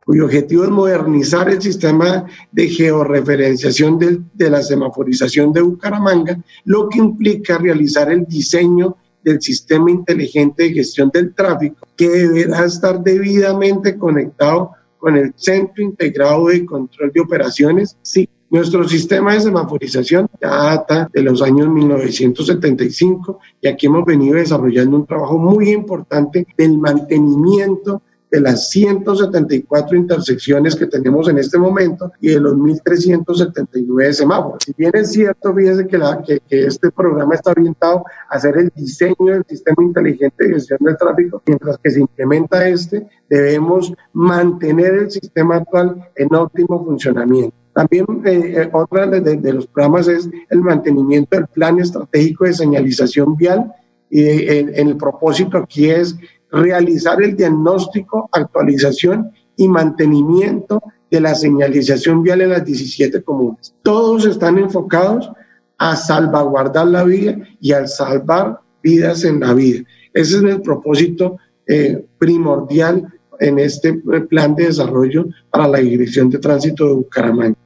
cuyo 0.06 0.26
objetivo 0.26 0.62
es 0.62 0.70
modernizar 0.70 1.48
el 1.50 1.60
sistema 1.60 2.24
de 2.52 2.68
georreferenciación 2.68 3.98
de, 3.98 4.20
de, 4.34 4.50
la 4.50 4.62
semaforización 4.62 5.52
de 5.52 5.62
Bucaramanga, 5.62 6.40
lo 6.64 6.88
que 6.88 7.00
implica 7.00 7.58
realizar 7.58 8.12
el 8.12 8.24
diseño 8.24 8.96
del 9.24 9.42
sistema 9.42 9.90
inteligente 9.90 10.62
de 10.62 10.74
gestión 10.74 11.10
del 11.12 11.34
tráfico, 11.34 11.88
que 11.96 12.08
deberá 12.08 12.66
estar 12.66 13.02
debidamente 13.02 13.98
conectado 13.98 14.70
con 14.96 15.16
el 15.16 15.34
Centro 15.34 15.82
Integrado 15.82 16.46
de 16.46 16.64
Control 16.64 17.10
de 17.12 17.20
Operaciones, 17.20 17.96
sí, 18.02 18.28
nuestro 18.48 18.88
sistema 18.88 19.34
de 19.34 19.40
semaforización 19.40 20.28
data 20.40 21.10
de 21.12 21.22
los 21.22 21.42
años 21.42 21.68
1975 21.68 23.40
y 23.60 23.66
aquí 23.66 23.86
hemos 23.86 24.04
venido 24.04 24.36
desarrollando 24.36 24.98
un 24.98 25.06
trabajo 25.06 25.36
muy 25.36 25.70
importante 25.70 26.46
del 26.56 26.78
mantenimiento 26.78 28.02
de 28.30 28.40
las 28.40 28.70
174 28.70 29.96
intersecciones 29.96 30.74
que 30.74 30.86
tenemos 30.86 31.28
en 31.28 31.38
este 31.38 31.58
momento 31.58 32.12
y 32.20 32.28
de 32.28 32.40
los 32.40 32.54
1.379 32.54 34.12
semáforos. 34.12 34.62
Si 34.64 34.74
bien 34.76 34.90
es 34.94 35.12
cierto, 35.12 35.54
fíjense 35.54 35.86
que, 35.86 35.98
la, 35.98 36.22
que, 36.22 36.40
este 36.48 36.90
programa 36.90 37.34
está 37.34 37.52
orientado 37.52 38.04
a 38.28 38.34
hacer 38.34 38.56
el 38.58 38.72
diseño 38.74 39.16
del 39.26 39.44
sistema 39.48 39.82
inteligente 39.82 40.44
de 40.44 40.54
gestión 40.54 40.78
del 40.82 40.96
tráfico, 40.96 41.42
mientras 41.46 41.78
que 41.78 41.90
se 41.90 42.00
implementa 42.00 42.68
este, 42.68 43.06
debemos 43.28 43.92
mantener 44.12 44.94
el 44.94 45.10
sistema 45.10 45.56
actual 45.56 46.08
en 46.16 46.34
óptimo 46.34 46.84
funcionamiento. 46.84 47.54
También 47.74 48.06
eh, 48.24 48.54
eh 48.56 48.70
otra 48.72 49.06
de, 49.06 49.52
los 49.52 49.66
programas 49.66 50.08
es 50.08 50.28
el 50.48 50.60
mantenimiento 50.62 51.36
del 51.36 51.46
plan 51.46 51.78
estratégico 51.78 52.44
de 52.44 52.54
señalización 52.54 53.36
vial 53.36 53.70
y 54.08 54.22
eh, 54.22 54.72
el 54.76 54.96
propósito 54.96 55.58
aquí 55.58 55.90
es 55.90 56.16
realizar 56.56 57.22
el 57.22 57.36
diagnóstico, 57.36 58.28
actualización 58.32 59.30
y 59.56 59.68
mantenimiento 59.68 60.82
de 61.10 61.20
la 61.20 61.34
señalización 61.34 62.22
vial 62.22 62.40
en 62.42 62.50
las 62.50 62.64
17 62.64 63.22
comunas. 63.22 63.74
Todos 63.82 64.26
están 64.26 64.58
enfocados 64.58 65.30
a 65.78 65.94
salvaguardar 65.94 66.88
la 66.88 67.04
vida 67.04 67.36
y 67.60 67.72
a 67.72 67.86
salvar 67.86 68.60
vidas 68.82 69.24
en 69.24 69.40
la 69.40 69.54
vida. 69.54 69.84
Ese 70.12 70.38
es 70.38 70.42
el 70.42 70.62
propósito 70.62 71.38
eh, 71.66 72.04
primordial 72.18 73.12
en 73.38 73.58
este 73.58 73.92
plan 74.28 74.54
de 74.54 74.66
desarrollo 74.66 75.26
para 75.50 75.68
la 75.68 75.78
Dirección 75.78 76.30
de 76.30 76.38
Tránsito 76.38 76.86
de 76.86 76.94
Bucaramanga. 76.94 77.56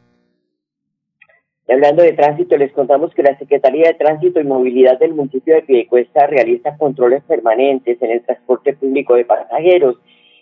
Hablando 1.70 2.02
de 2.02 2.14
tránsito, 2.14 2.56
les 2.56 2.72
contamos 2.72 3.14
que 3.14 3.22
la 3.22 3.38
Secretaría 3.38 3.86
de 3.86 3.94
Tránsito 3.94 4.40
y 4.40 4.44
Movilidad 4.44 4.98
del 4.98 5.14
municipio 5.14 5.54
de 5.54 5.62
Piedecuesta 5.62 6.26
realiza 6.26 6.76
controles 6.76 7.22
permanentes 7.22 8.02
en 8.02 8.10
el 8.10 8.22
transporte 8.22 8.72
público 8.72 9.14
de 9.14 9.24
pasajeros. 9.24 9.96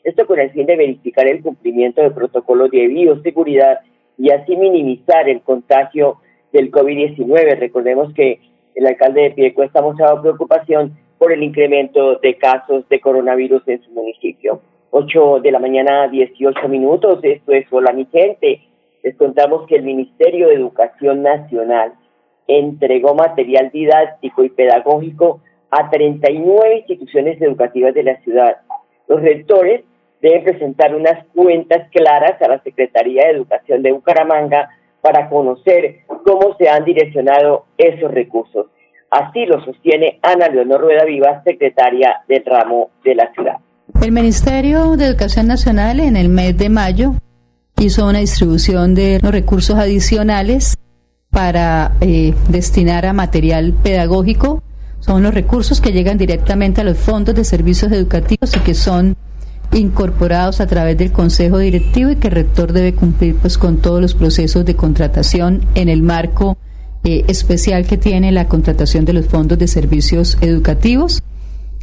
Esto 0.04 0.26
con 0.26 0.38
el 0.38 0.50
fin 0.52 0.64
de 0.64 0.76
verificar 0.76 1.28
el 1.28 1.42
cumplimiento 1.42 2.00
de 2.00 2.12
protocolos 2.12 2.70
de 2.70 2.86
bioseguridad 2.86 3.80
y 4.16 4.30
así 4.30 4.56
minimizar 4.56 5.28
el 5.28 5.42
contagio 5.42 6.16
del 6.50 6.70
COVID-19. 6.70 7.58
Recordemos 7.58 8.14
que 8.14 8.40
el 8.74 8.86
alcalde 8.86 9.24
de 9.24 9.30
Piedecuesta 9.32 9.80
ha 9.80 9.82
mostrado 9.82 10.22
preocupación 10.22 10.96
por 11.18 11.30
el 11.30 11.42
incremento 11.42 12.16
de 12.20 12.38
casos 12.38 12.88
de 12.88 13.00
coronavirus 13.00 13.68
en 13.68 13.82
su 13.82 13.90
municipio. 13.90 14.62
8 14.92 15.40
de 15.40 15.52
la 15.52 15.58
mañana, 15.58 16.08
18 16.08 16.68
minutos. 16.68 17.20
Esto 17.22 17.52
es 17.52 17.66
Hola 17.70 17.92
mi 17.92 18.06
gente 18.06 18.62
les 19.08 19.16
contamos 19.16 19.66
que 19.66 19.76
el 19.76 19.84
Ministerio 19.84 20.48
de 20.48 20.54
Educación 20.54 21.22
Nacional 21.22 21.94
entregó 22.46 23.14
material 23.14 23.70
didáctico 23.72 24.44
y 24.44 24.50
pedagógico 24.50 25.40
a 25.70 25.88
39 25.88 26.84
instituciones 26.86 27.40
educativas 27.40 27.94
de 27.94 28.02
la 28.02 28.20
ciudad. 28.20 28.58
Los 29.06 29.22
rectores 29.22 29.82
deben 30.20 30.44
presentar 30.44 30.94
unas 30.94 31.24
cuentas 31.34 31.88
claras 31.90 32.40
a 32.42 32.48
la 32.48 32.62
Secretaría 32.62 33.24
de 33.24 33.30
Educación 33.30 33.82
de 33.82 33.92
Bucaramanga 33.92 34.68
para 35.00 35.30
conocer 35.30 36.00
cómo 36.06 36.54
se 36.58 36.68
han 36.68 36.84
direccionado 36.84 37.64
esos 37.78 38.10
recursos. 38.10 38.66
Así 39.10 39.46
lo 39.46 39.64
sostiene 39.64 40.18
Ana 40.20 40.48
Leonor 40.48 40.82
Rueda 40.82 41.06
Viva, 41.06 41.42
secretaria 41.44 42.20
del 42.28 42.44
ramo 42.44 42.90
de 43.04 43.14
la 43.14 43.32
ciudad. 43.32 43.56
El 44.02 44.12
Ministerio 44.12 44.96
de 44.96 45.06
Educación 45.06 45.46
Nacional 45.46 45.98
en 46.00 46.14
el 46.14 46.28
mes 46.28 46.58
de 46.58 46.68
mayo 46.68 47.12
hizo 47.78 48.06
una 48.06 48.18
distribución 48.18 48.94
de 48.94 49.20
los 49.22 49.32
recursos 49.32 49.76
adicionales 49.76 50.76
para 51.30 51.96
eh, 52.00 52.34
destinar 52.48 53.06
a 53.06 53.12
material 53.12 53.72
pedagógico. 53.72 54.62
Son 55.00 55.22
los 55.22 55.32
recursos 55.32 55.80
que 55.80 55.92
llegan 55.92 56.18
directamente 56.18 56.80
a 56.80 56.84
los 56.84 56.98
fondos 56.98 57.34
de 57.34 57.44
servicios 57.44 57.92
educativos 57.92 58.56
y 58.56 58.60
que 58.60 58.74
son 58.74 59.16
incorporados 59.72 60.60
a 60.60 60.66
través 60.66 60.96
del 60.96 61.12
Consejo 61.12 61.58
Directivo 61.58 62.10
y 62.10 62.16
que 62.16 62.28
el 62.28 62.34
rector 62.34 62.72
debe 62.72 62.94
cumplir 62.94 63.36
pues 63.36 63.58
con 63.58 63.76
todos 63.76 64.00
los 64.00 64.14
procesos 64.14 64.64
de 64.64 64.74
contratación 64.74 65.64
en 65.74 65.88
el 65.88 66.02
marco 66.02 66.56
eh, 67.04 67.24
especial 67.28 67.86
que 67.86 67.98
tiene 67.98 68.32
la 68.32 68.48
contratación 68.48 69.04
de 69.04 69.12
los 69.12 69.26
fondos 69.26 69.58
de 69.58 69.68
servicios 69.68 70.38
educativos. 70.40 71.22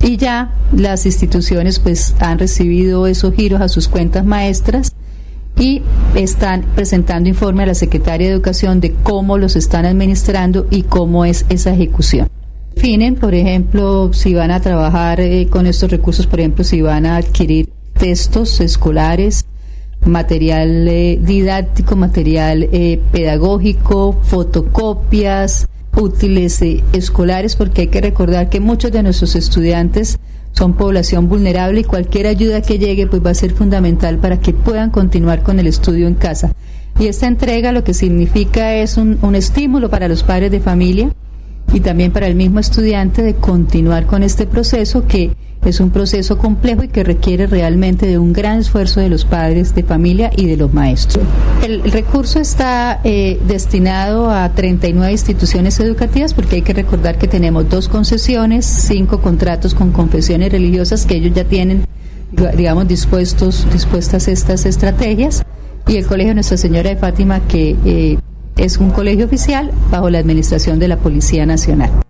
Y 0.01 0.17
ya 0.17 0.53
las 0.73 1.05
instituciones 1.05 1.79
pues 1.79 2.15
han 2.19 2.37
recibido 2.37 3.07
esos 3.07 3.33
giros 3.33 3.61
a 3.61 3.69
sus 3.69 3.87
cuentas 3.87 4.25
maestras 4.25 4.94
y 5.57 5.81
están 6.15 6.63
presentando 6.75 7.29
informe 7.29 7.63
a 7.63 7.67
la 7.67 7.75
Secretaria 7.75 8.27
de 8.27 8.33
Educación 8.33 8.81
de 8.81 8.93
cómo 8.93 9.37
los 9.37 9.55
están 9.55 9.85
administrando 9.85 10.67
y 10.69 10.83
cómo 10.83 11.25
es 11.25 11.45
esa 11.49 11.73
ejecución. 11.73 12.27
Definen, 12.75 13.15
por 13.15 13.33
ejemplo, 13.33 14.11
si 14.13 14.33
van 14.33 14.51
a 14.51 14.59
trabajar 14.59 15.21
eh, 15.21 15.47
con 15.49 15.65
estos 15.65 15.89
recursos, 15.89 16.27
por 16.27 16.39
ejemplo, 16.39 16.63
si 16.63 16.81
van 16.81 17.05
a 17.05 17.15
adquirir 17.15 17.69
textos 17.93 18.59
escolares, 18.59 19.45
material 20.05 20.87
eh, 20.87 21.17
didáctico, 21.21 21.95
material 21.95 22.67
eh, 22.71 22.99
pedagógico, 23.11 24.19
fotocopias, 24.23 25.67
útiles 25.95 26.61
escolares, 26.91 27.55
porque 27.55 27.81
hay 27.81 27.87
que 27.87 28.01
recordar 28.01 28.49
que 28.49 28.59
muchos 28.59 28.91
de 28.91 29.01
nuestros 29.01 29.35
estudiantes 29.35 30.19
son 30.57 30.73
población 30.73 31.27
vulnerable 31.27 31.81
y 31.81 31.83
cualquier 31.83 32.27
ayuda 32.27 32.61
que 32.61 32.79
llegue 32.79 33.07
pues 33.07 33.23
va 33.25 33.31
a 33.31 33.35
ser 33.35 33.53
fundamental 33.53 34.17
para 34.19 34.39
que 34.39 34.53
puedan 34.53 34.89
continuar 34.89 35.43
con 35.43 35.59
el 35.59 35.67
estudio 35.67 36.07
en 36.07 36.15
casa. 36.15 36.53
Y 36.97 37.07
esta 37.07 37.27
entrega 37.27 37.73
lo 37.73 37.83
que 37.83 37.93
significa 37.93 38.73
es 38.75 38.97
un, 38.97 39.19
un 39.21 39.35
estímulo 39.35 39.89
para 39.89 40.07
los 40.07 40.23
padres 40.23 40.51
de 40.51 40.61
familia 40.61 41.11
y 41.73 41.81
también 41.81 42.11
para 42.11 42.27
el 42.27 42.35
mismo 42.35 42.59
estudiante 42.59 43.21
de 43.21 43.35
continuar 43.35 44.05
con 44.05 44.23
este 44.23 44.47
proceso 44.47 45.05
que 45.07 45.31
es 45.65 45.79
un 45.79 45.89
proceso 45.89 46.37
complejo 46.37 46.83
y 46.83 46.87
que 46.87 47.03
requiere 47.03 47.47
realmente 47.47 48.05
de 48.05 48.17
un 48.17 48.33
gran 48.33 48.59
esfuerzo 48.59 48.99
de 48.99 49.09
los 49.09 49.25
padres 49.25 49.73
de 49.75 49.83
familia 49.83 50.29
y 50.35 50.45
de 50.45 50.57
los 50.57 50.73
maestros. 50.73 51.25
El, 51.63 51.91
recurso 51.91 52.39
está 52.39 53.01
eh, 53.03 53.39
destinado 53.47 54.29
a 54.29 54.49
39 54.49 55.11
instituciones 55.11 55.79
educativas 55.79 56.33
porque 56.33 56.57
hay 56.57 56.61
que 56.61 56.73
recordar 56.73 57.17
que 57.17 57.27
tenemos 57.27 57.69
dos 57.69 57.89
concesiones, 57.89 58.65
cinco 58.65 59.21
contratos 59.21 59.73
con 59.73 59.91
confesiones 59.91 60.51
religiosas 60.51 61.05
que 61.05 61.15
ellos 61.15 61.33
ya 61.33 61.45
tienen, 61.45 61.85
digamos, 62.55 62.87
dispuestos, 62.87 63.67
dispuestas 63.71 64.27
estas 64.27 64.65
estrategias 64.65 65.43
y 65.87 65.97
el 65.97 66.05
Colegio 66.05 66.33
Nuestra 66.33 66.57
Señora 66.57 66.89
de 66.89 66.95
Fátima 66.95 67.41
que 67.47 67.75
eh, 67.85 68.17
es 68.57 68.77
un 68.77 68.91
colegio 68.91 69.25
oficial 69.25 69.71
bajo 69.91 70.09
la 70.09 70.19
administración 70.19 70.79
de 70.79 70.87
la 70.87 70.97
Policía 70.97 71.45
Nacional. 71.45 72.04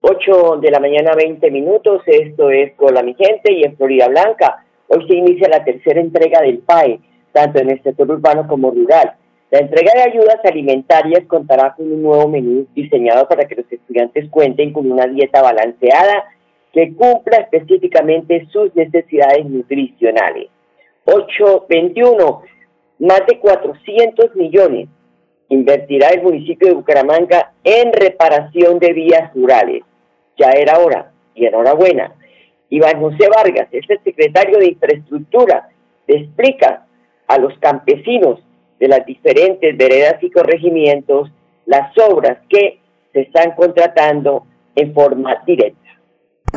8 0.00 0.58
de 0.60 0.70
la 0.70 0.78
mañana, 0.78 1.12
20 1.16 1.50
minutos. 1.50 2.02
Esto 2.06 2.50
es 2.50 2.72
Hola 2.78 3.02
mi 3.02 3.14
gente 3.14 3.52
y 3.52 3.64
en 3.64 3.76
Florida 3.76 4.06
Blanca. 4.06 4.64
Hoy 4.86 5.04
se 5.08 5.16
inicia 5.16 5.48
la 5.48 5.64
tercera 5.64 6.00
entrega 6.00 6.40
del 6.40 6.58
PAE, 6.58 7.00
tanto 7.32 7.58
en 7.58 7.70
el 7.70 7.82
sector 7.82 8.08
urbano 8.08 8.46
como 8.46 8.70
rural. 8.70 9.16
La 9.50 9.58
entrega 9.58 9.92
de 9.94 10.02
ayudas 10.02 10.38
alimentarias 10.44 11.24
contará 11.26 11.74
con 11.74 11.92
un 11.92 12.02
nuevo 12.02 12.28
menú 12.28 12.68
diseñado 12.74 13.26
para 13.26 13.48
que 13.48 13.56
los 13.56 13.72
estudiantes 13.72 14.30
cuenten 14.30 14.72
con 14.72 14.90
una 14.90 15.06
dieta 15.06 15.42
balanceada 15.42 16.26
que 16.72 16.94
cumpla 16.94 17.38
específicamente 17.38 18.46
sus 18.52 18.72
necesidades 18.76 19.46
nutricionales. 19.46 20.48
821, 21.06 22.42
más 23.00 23.22
de 23.26 23.38
400 23.40 24.36
millones 24.36 24.88
invertirá 25.48 26.10
el 26.10 26.22
municipio 26.22 26.68
de 26.68 26.74
Bucaramanga 26.74 27.52
en 27.64 27.92
reparación 27.92 28.78
de 28.78 28.92
vías 28.92 29.34
rurales. 29.34 29.82
Ya 30.38 30.50
era 30.50 30.78
hora 30.78 31.10
y 31.34 31.46
enhorabuena. 31.46 32.14
Iván 32.70 33.00
José 33.00 33.28
Vargas 33.34 33.68
es 33.72 33.88
el 33.88 34.02
secretario 34.04 34.58
de 34.58 34.68
Infraestructura. 34.68 35.68
Le 36.06 36.18
explica 36.18 36.86
a 37.26 37.38
los 37.38 37.58
campesinos 37.58 38.40
de 38.78 38.88
las 38.88 39.04
diferentes 39.04 39.76
veredas 39.76 40.22
y 40.22 40.30
corregimientos 40.30 41.30
las 41.66 41.96
obras 41.98 42.38
que 42.48 42.78
se 43.12 43.22
están 43.22 43.52
contratando 43.52 44.46
en 44.74 44.94
forma 44.94 45.42
directa. 45.46 45.87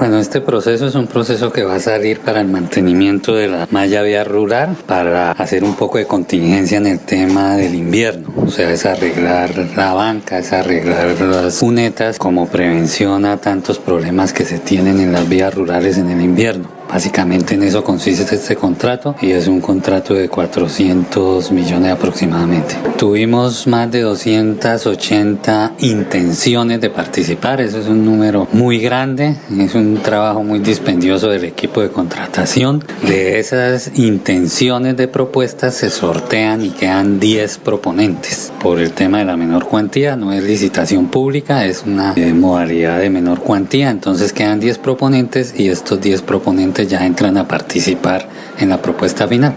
Bueno, 0.02 0.18
este 0.18 0.42
proceso 0.42 0.88
es 0.88 0.96
un 0.96 1.06
proceso 1.06 1.52
que 1.52 1.62
va 1.62 1.76
a 1.76 1.80
salir 1.80 2.22
para 2.22 2.42
el 2.42 2.48
mantenimiento 2.48 3.36
de 3.36 3.48
la 3.48 3.68
malla 3.70 4.02
vía 4.02 4.24
rural, 4.24 4.76
para 4.88 5.32
hacer 5.34 5.64
un 5.64 5.76
poco 5.76 6.00
de 6.00 6.08
contingencia 6.08 6.80
en 6.80 6.88
el 6.88 7.02
tema 7.02 7.56
del 7.56 7.76
invierno, 7.76 8.34
o 8.36 8.50
sea, 8.50 8.72
es 8.72 8.88
arreglar 8.88 9.52
la 9.76 9.94
banca, 9.94 10.40
es 10.40 10.54
arreglar 10.54 11.22
las 11.22 11.60
cunetas 11.60 12.18
como 12.18 12.48
prevención 12.48 13.26
a 13.26 13.38
tantos 13.38 13.78
problemas 13.78 14.34
que 14.34 14.44
se 14.44 14.58
tienen 14.58 15.00
en 15.00 15.12
las 15.12 15.30
vías 15.30 15.54
rurales 15.54 16.00
en 16.00 16.10
el 16.10 16.22
invierno. 16.22 16.81
Básicamente 16.92 17.56
en 17.56 17.64
eso 17.64 17.86
consiste 17.86 18.36
este 18.36 18.58
contrato 18.58 19.16
y 19.22 19.32
es 19.32 19.48
un 19.48 19.62
contrato 19.62 20.14
de 20.14 20.28
400 20.28 21.50
millones 21.52 21.94
aproximadamente. 21.94 22.76
Tuvimos 22.98 23.66
más 23.66 23.90
de 23.90 24.02
280 24.02 25.76
intenciones 25.80 26.82
de 26.82 26.90
participar, 26.90 27.62
eso 27.62 27.80
es 27.80 27.88
un 27.88 28.04
número 28.04 28.46
muy 28.52 28.80
grande, 28.80 29.38
es 29.58 29.74
un 29.74 30.00
trabajo 30.04 30.44
muy 30.44 30.60
dispendioso 30.60 31.30
del 31.30 31.46
equipo 31.46 31.82
de 31.82 31.90
contratación. 31.90 32.84
De 33.08 33.40
esas 33.40 33.92
intenciones 33.96 34.98
de 34.98 35.08
propuestas 35.08 35.76
se 35.76 35.90
sortean 35.90 36.66
y 36.66 36.72
quedan 36.72 37.22
10 37.22 37.60
proponentes. 37.60 38.52
Por 38.62 38.80
el 38.80 38.92
tema 38.92 39.20
de 39.20 39.26
la 39.26 39.38
menor 39.38 39.66
cuantía, 39.66 40.18
no 40.18 40.34
es 40.34 40.44
licitación 40.44 41.08
pública, 41.08 41.66
es 41.66 41.84
una 41.86 42.14
eh, 42.18 42.34
modalidad 42.34 43.00
de 43.00 43.10
menor 43.10 43.40
cuantía, 43.40 43.90
entonces 43.90 44.34
quedan 44.34 44.60
10 44.60 44.78
proponentes 44.80 45.54
y 45.58 45.70
estos 45.70 46.02
10 46.02 46.22
proponentes 46.24 46.81
ya 46.84 47.06
entran 47.06 47.38
a 47.38 47.48
participar 47.48 48.22
en 48.60 48.70
la 48.70 48.78
propuesta 48.78 49.28
final. 49.28 49.54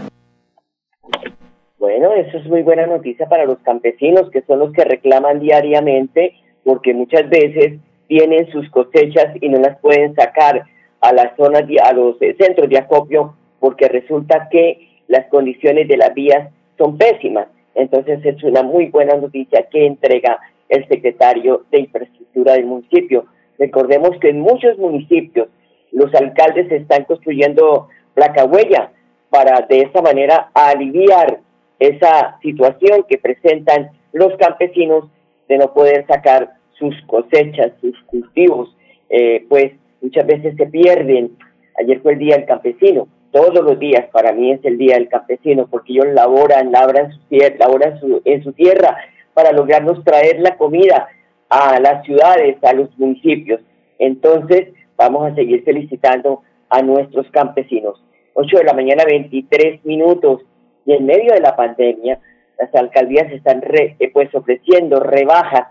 Bueno, 1.78 2.12
eso 2.12 2.38
es 2.38 2.46
muy 2.46 2.62
buena 2.62 2.86
noticia 2.86 3.26
para 3.28 3.44
los 3.44 3.58
campesinos, 3.58 4.30
que 4.30 4.42
son 4.42 4.58
los 4.58 4.72
que 4.72 4.84
reclaman 4.84 5.40
diariamente, 5.40 6.34
porque 6.64 6.94
muchas 6.94 7.28
veces 7.28 7.78
tienen 8.08 8.50
sus 8.50 8.68
cosechas 8.70 9.36
y 9.40 9.48
no 9.48 9.58
las 9.58 9.78
pueden 9.78 10.14
sacar 10.14 10.64
a 11.00 11.12
las 11.12 11.36
zonas, 11.36 11.64
a 11.82 11.92
los 11.92 12.20
eh, 12.22 12.34
centros 12.38 12.68
de 12.68 12.78
acopio, 12.78 13.34
porque 13.60 13.88
resulta 13.88 14.48
que 14.50 14.88
las 15.08 15.26
condiciones 15.26 15.88
de 15.88 15.96
las 15.96 16.14
vías 16.14 16.48
son 16.78 16.96
pésimas. 16.96 17.48
Entonces 17.74 18.24
es 18.24 18.42
una 18.42 18.62
muy 18.62 18.86
buena 18.86 19.16
noticia 19.16 19.66
que 19.70 19.86
entrega 19.86 20.38
el 20.68 20.86
secretario 20.88 21.64
de 21.70 21.80
Infraestructura 21.80 22.54
del 22.54 22.66
municipio. 22.66 23.26
Recordemos 23.58 24.10
que 24.20 24.30
en 24.30 24.40
muchos 24.40 24.78
municipios 24.78 25.48
los 25.94 26.12
alcaldes 26.14 26.70
están 26.70 27.04
construyendo 27.04 27.88
placa 28.12 28.44
huella 28.44 28.90
para 29.30 29.62
de 29.62 29.80
esa 29.80 30.02
manera 30.02 30.50
aliviar 30.52 31.40
esa 31.78 32.38
situación 32.42 33.04
que 33.08 33.18
presentan 33.18 33.90
los 34.12 34.36
campesinos 34.36 35.08
de 35.48 35.58
no 35.58 35.72
poder 35.72 36.06
sacar 36.06 36.54
sus 36.78 36.94
cosechas, 37.06 37.72
sus 37.80 37.98
cultivos, 38.04 38.76
eh, 39.08 39.44
pues 39.48 39.72
muchas 40.00 40.26
veces 40.26 40.56
se 40.56 40.66
pierden. 40.66 41.36
Ayer 41.80 42.00
fue 42.00 42.12
el 42.12 42.18
Día 42.18 42.36
del 42.36 42.46
Campesino, 42.46 43.08
todos 43.32 43.64
los 43.64 43.78
días 43.80 44.06
para 44.12 44.32
mí 44.32 44.52
es 44.52 44.64
el 44.64 44.78
Día 44.78 44.94
del 44.94 45.08
Campesino, 45.08 45.66
porque 45.68 45.92
ellos 45.92 46.06
laboran, 46.12 46.70
labran 46.70 47.12
su, 47.12 47.18
laboran 47.58 47.98
su, 47.98 48.22
en 48.24 48.44
su 48.44 48.52
tierra 48.52 48.96
para 49.34 49.50
lograrnos 49.52 50.04
traer 50.04 50.40
la 50.40 50.56
comida 50.56 51.08
a 51.48 51.80
las 51.80 52.04
ciudades, 52.04 52.56
a 52.62 52.72
los 52.72 52.96
municipios. 52.96 53.60
Entonces, 53.98 54.68
vamos 54.96 55.30
a 55.30 55.34
seguir 55.34 55.64
felicitando 55.64 56.42
a 56.68 56.82
nuestros 56.82 57.30
campesinos. 57.30 58.02
8 58.34 58.58
de 58.58 58.64
la 58.64 58.72
mañana, 58.72 59.04
23 59.04 59.84
minutos, 59.84 60.42
y 60.86 60.92
en 60.92 61.06
medio 61.06 61.32
de 61.32 61.40
la 61.40 61.56
pandemia, 61.56 62.20
las 62.58 62.74
alcaldías 62.74 63.30
están 63.32 63.62
eh, 63.72 64.10
pues 64.12 64.34
ofreciendo 64.34 65.00
rebajas, 65.00 65.68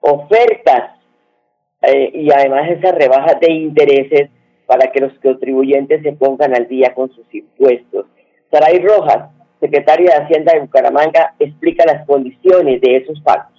ofertas 0.00 0.98
eh, 1.82 2.10
y 2.14 2.30
además 2.32 2.70
esas 2.70 2.94
rebajas 2.94 3.38
de 3.40 3.52
intereses 3.52 4.30
para 4.66 4.90
que 4.90 5.00
los 5.00 5.12
contribuyentes 5.20 6.02
se 6.02 6.12
pongan 6.12 6.54
al 6.54 6.68
día 6.68 6.94
con 6.94 7.10
sus 7.12 7.26
impuestos. 7.32 8.06
Saray 8.50 8.78
Rojas, 8.80 9.30
secretaria 9.60 10.10
de 10.10 10.24
Hacienda 10.24 10.52
de 10.54 10.60
Bucaramanga, 10.60 11.34
explica 11.38 11.84
las 11.86 12.06
condiciones 12.06 12.80
de 12.80 12.96
esos 12.96 13.20
pagos. 13.20 13.51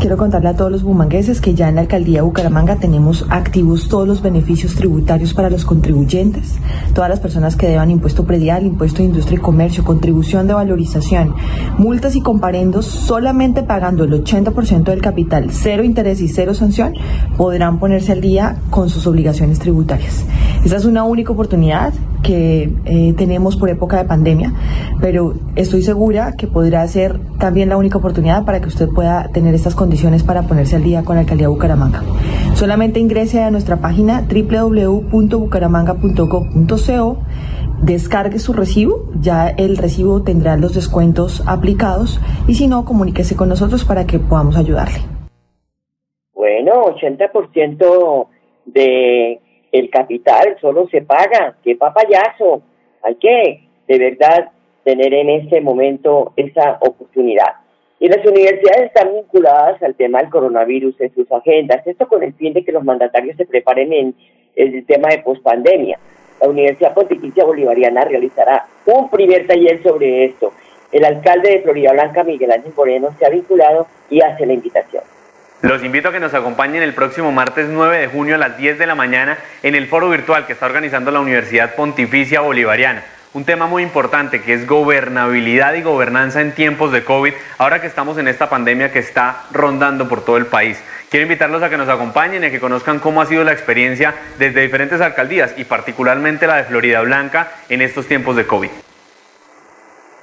Quiero 0.00 0.16
contarle 0.16 0.48
a 0.48 0.56
todos 0.56 0.72
los 0.72 0.82
bumangueses 0.82 1.42
que 1.42 1.52
ya 1.52 1.68
en 1.68 1.74
la 1.74 1.82
alcaldía 1.82 2.20
de 2.20 2.22
Bucaramanga 2.22 2.76
tenemos 2.76 3.26
activos 3.28 3.86
todos 3.86 4.08
los 4.08 4.22
beneficios 4.22 4.74
tributarios 4.74 5.34
para 5.34 5.50
los 5.50 5.66
contribuyentes, 5.66 6.54
todas 6.94 7.10
las 7.10 7.20
personas 7.20 7.54
que 7.54 7.68
deban 7.68 7.90
impuesto 7.90 8.24
predial, 8.24 8.64
impuesto 8.64 9.00
de 9.00 9.04
industria 9.04 9.36
y 9.36 9.42
comercio, 9.42 9.84
contribución 9.84 10.46
de 10.46 10.54
valorización, 10.54 11.34
multas 11.76 12.16
y 12.16 12.22
comparendos, 12.22 12.86
solamente 12.86 13.62
pagando 13.62 14.04
el 14.04 14.24
80% 14.24 14.84
del 14.84 15.02
capital, 15.02 15.48
cero 15.50 15.84
interés 15.84 16.22
y 16.22 16.28
cero 16.28 16.54
sanción, 16.54 16.94
podrán 17.36 17.78
ponerse 17.78 18.12
al 18.12 18.22
día 18.22 18.56
con 18.70 18.88
sus 18.88 19.06
obligaciones 19.06 19.58
tributarias. 19.58 20.24
Esa 20.64 20.78
es 20.78 20.86
una 20.86 21.04
única 21.04 21.32
oportunidad 21.32 21.92
que 22.22 22.74
eh, 22.84 23.14
tenemos 23.16 23.56
por 23.56 23.68
época 23.70 23.98
de 23.98 24.04
pandemia, 24.04 24.52
pero 25.00 25.34
estoy 25.56 25.82
segura 25.82 26.34
que 26.36 26.46
podrá 26.46 26.86
ser 26.86 27.18
también 27.38 27.70
la 27.70 27.78
única 27.78 27.96
oportunidad 27.98 28.44
para 28.44 28.60
que 28.60 28.68
usted 28.68 28.88
pueda 28.88 29.28
tener 29.28 29.54
estas 29.54 29.74
condiciones 29.74 29.89
para 30.26 30.42
ponerse 30.42 30.76
al 30.76 30.82
día 30.82 31.02
con 31.04 31.16
la 31.16 31.22
alcaldía 31.22 31.48
Bucaramanga. 31.48 32.02
Solamente 32.54 33.00
ingrese 33.00 33.42
a 33.42 33.50
nuestra 33.50 33.78
página 33.78 34.22
www.bucaramanga.gov.co, 34.22 37.18
descargue 37.82 38.38
su 38.38 38.52
recibo, 38.52 39.08
ya 39.20 39.48
el 39.48 39.76
recibo 39.76 40.22
tendrá 40.22 40.56
los 40.56 40.74
descuentos 40.74 41.42
aplicados 41.46 42.20
y 42.46 42.54
si 42.54 42.68
no, 42.68 42.84
comuníquese 42.84 43.36
con 43.36 43.48
nosotros 43.48 43.84
para 43.84 44.06
que 44.06 44.18
podamos 44.18 44.56
ayudarle. 44.56 44.98
Bueno, 46.34 46.84
80% 46.84 48.26
de 48.66 49.40
el 49.72 49.90
capital 49.90 50.56
solo 50.60 50.86
se 50.88 51.02
paga, 51.02 51.56
qué 51.62 51.76
papayazo. 51.76 52.62
Hay 53.02 53.14
que 53.16 53.68
de 53.88 53.98
verdad 53.98 54.50
tener 54.84 55.12
en 55.14 55.30
este 55.30 55.60
momento 55.60 56.32
esa 56.36 56.78
oportunidad. 56.80 57.59
Y 58.02 58.08
las 58.08 58.24
universidades 58.24 58.86
están 58.86 59.12
vinculadas 59.12 59.82
al 59.82 59.94
tema 59.94 60.20
del 60.20 60.30
coronavirus 60.30 60.98
en 61.02 61.14
sus 61.14 61.30
agendas, 61.30 61.86
esto 61.86 62.08
con 62.08 62.22
el 62.22 62.32
fin 62.32 62.54
de 62.54 62.64
que 62.64 62.72
los 62.72 62.82
mandatarios 62.82 63.36
se 63.36 63.44
preparen 63.44 63.92
en 63.92 64.14
el 64.56 64.86
tema 64.86 65.10
de 65.10 65.18
pospandemia. 65.18 65.98
La 66.40 66.48
Universidad 66.48 66.94
Pontificia 66.94 67.44
Bolivariana 67.44 68.06
realizará 68.06 68.64
un 68.86 69.10
primer 69.10 69.46
taller 69.46 69.82
sobre 69.82 70.24
esto. 70.24 70.54
El 70.90 71.04
alcalde 71.04 71.50
de 71.50 71.60
Florida 71.60 71.92
Blanca, 71.92 72.24
Miguel 72.24 72.50
Ángel 72.50 72.72
Moreno, 72.74 73.14
se 73.18 73.26
ha 73.26 73.28
vinculado 73.28 73.86
y 74.08 74.22
hace 74.22 74.46
la 74.46 74.54
invitación. 74.54 75.02
Los 75.60 75.84
invito 75.84 76.08
a 76.08 76.12
que 76.12 76.20
nos 76.20 76.32
acompañen 76.32 76.82
el 76.82 76.94
próximo 76.94 77.32
martes 77.32 77.68
9 77.68 77.98
de 77.98 78.06
junio 78.06 78.36
a 78.36 78.38
las 78.38 78.56
10 78.56 78.78
de 78.78 78.86
la 78.86 78.94
mañana 78.94 79.36
en 79.62 79.74
el 79.74 79.86
foro 79.88 80.08
virtual 80.08 80.46
que 80.46 80.54
está 80.54 80.64
organizando 80.64 81.10
la 81.10 81.20
Universidad 81.20 81.74
Pontificia 81.74 82.40
Bolivariana 82.40 83.04
un 83.32 83.44
tema 83.44 83.68
muy 83.68 83.84
importante 83.84 84.42
que 84.42 84.54
es 84.54 84.66
gobernabilidad 84.66 85.74
y 85.74 85.82
gobernanza 85.82 86.40
en 86.40 86.52
tiempos 86.52 86.90
de 86.90 87.04
COVID, 87.04 87.32
ahora 87.58 87.80
que 87.80 87.86
estamos 87.86 88.18
en 88.18 88.26
esta 88.26 88.50
pandemia 88.50 88.90
que 88.90 88.98
está 88.98 89.44
rondando 89.52 90.08
por 90.08 90.24
todo 90.24 90.36
el 90.36 90.46
país. 90.46 90.82
Quiero 91.10 91.24
invitarlos 91.24 91.62
a 91.62 91.70
que 91.70 91.76
nos 91.76 91.88
acompañen 91.88 92.42
y 92.42 92.46
a 92.46 92.50
que 92.50 92.58
conozcan 92.58 92.98
cómo 92.98 93.20
ha 93.20 93.26
sido 93.26 93.44
la 93.44 93.52
experiencia 93.52 94.14
desde 94.38 94.62
diferentes 94.62 95.00
alcaldías 95.00 95.54
y 95.56 95.64
particularmente 95.64 96.46
la 96.48 96.56
de 96.56 96.64
Florida 96.64 97.02
Blanca 97.02 97.52
en 97.68 97.82
estos 97.82 98.06
tiempos 98.06 98.34
de 98.34 98.46
COVID. 98.46 98.70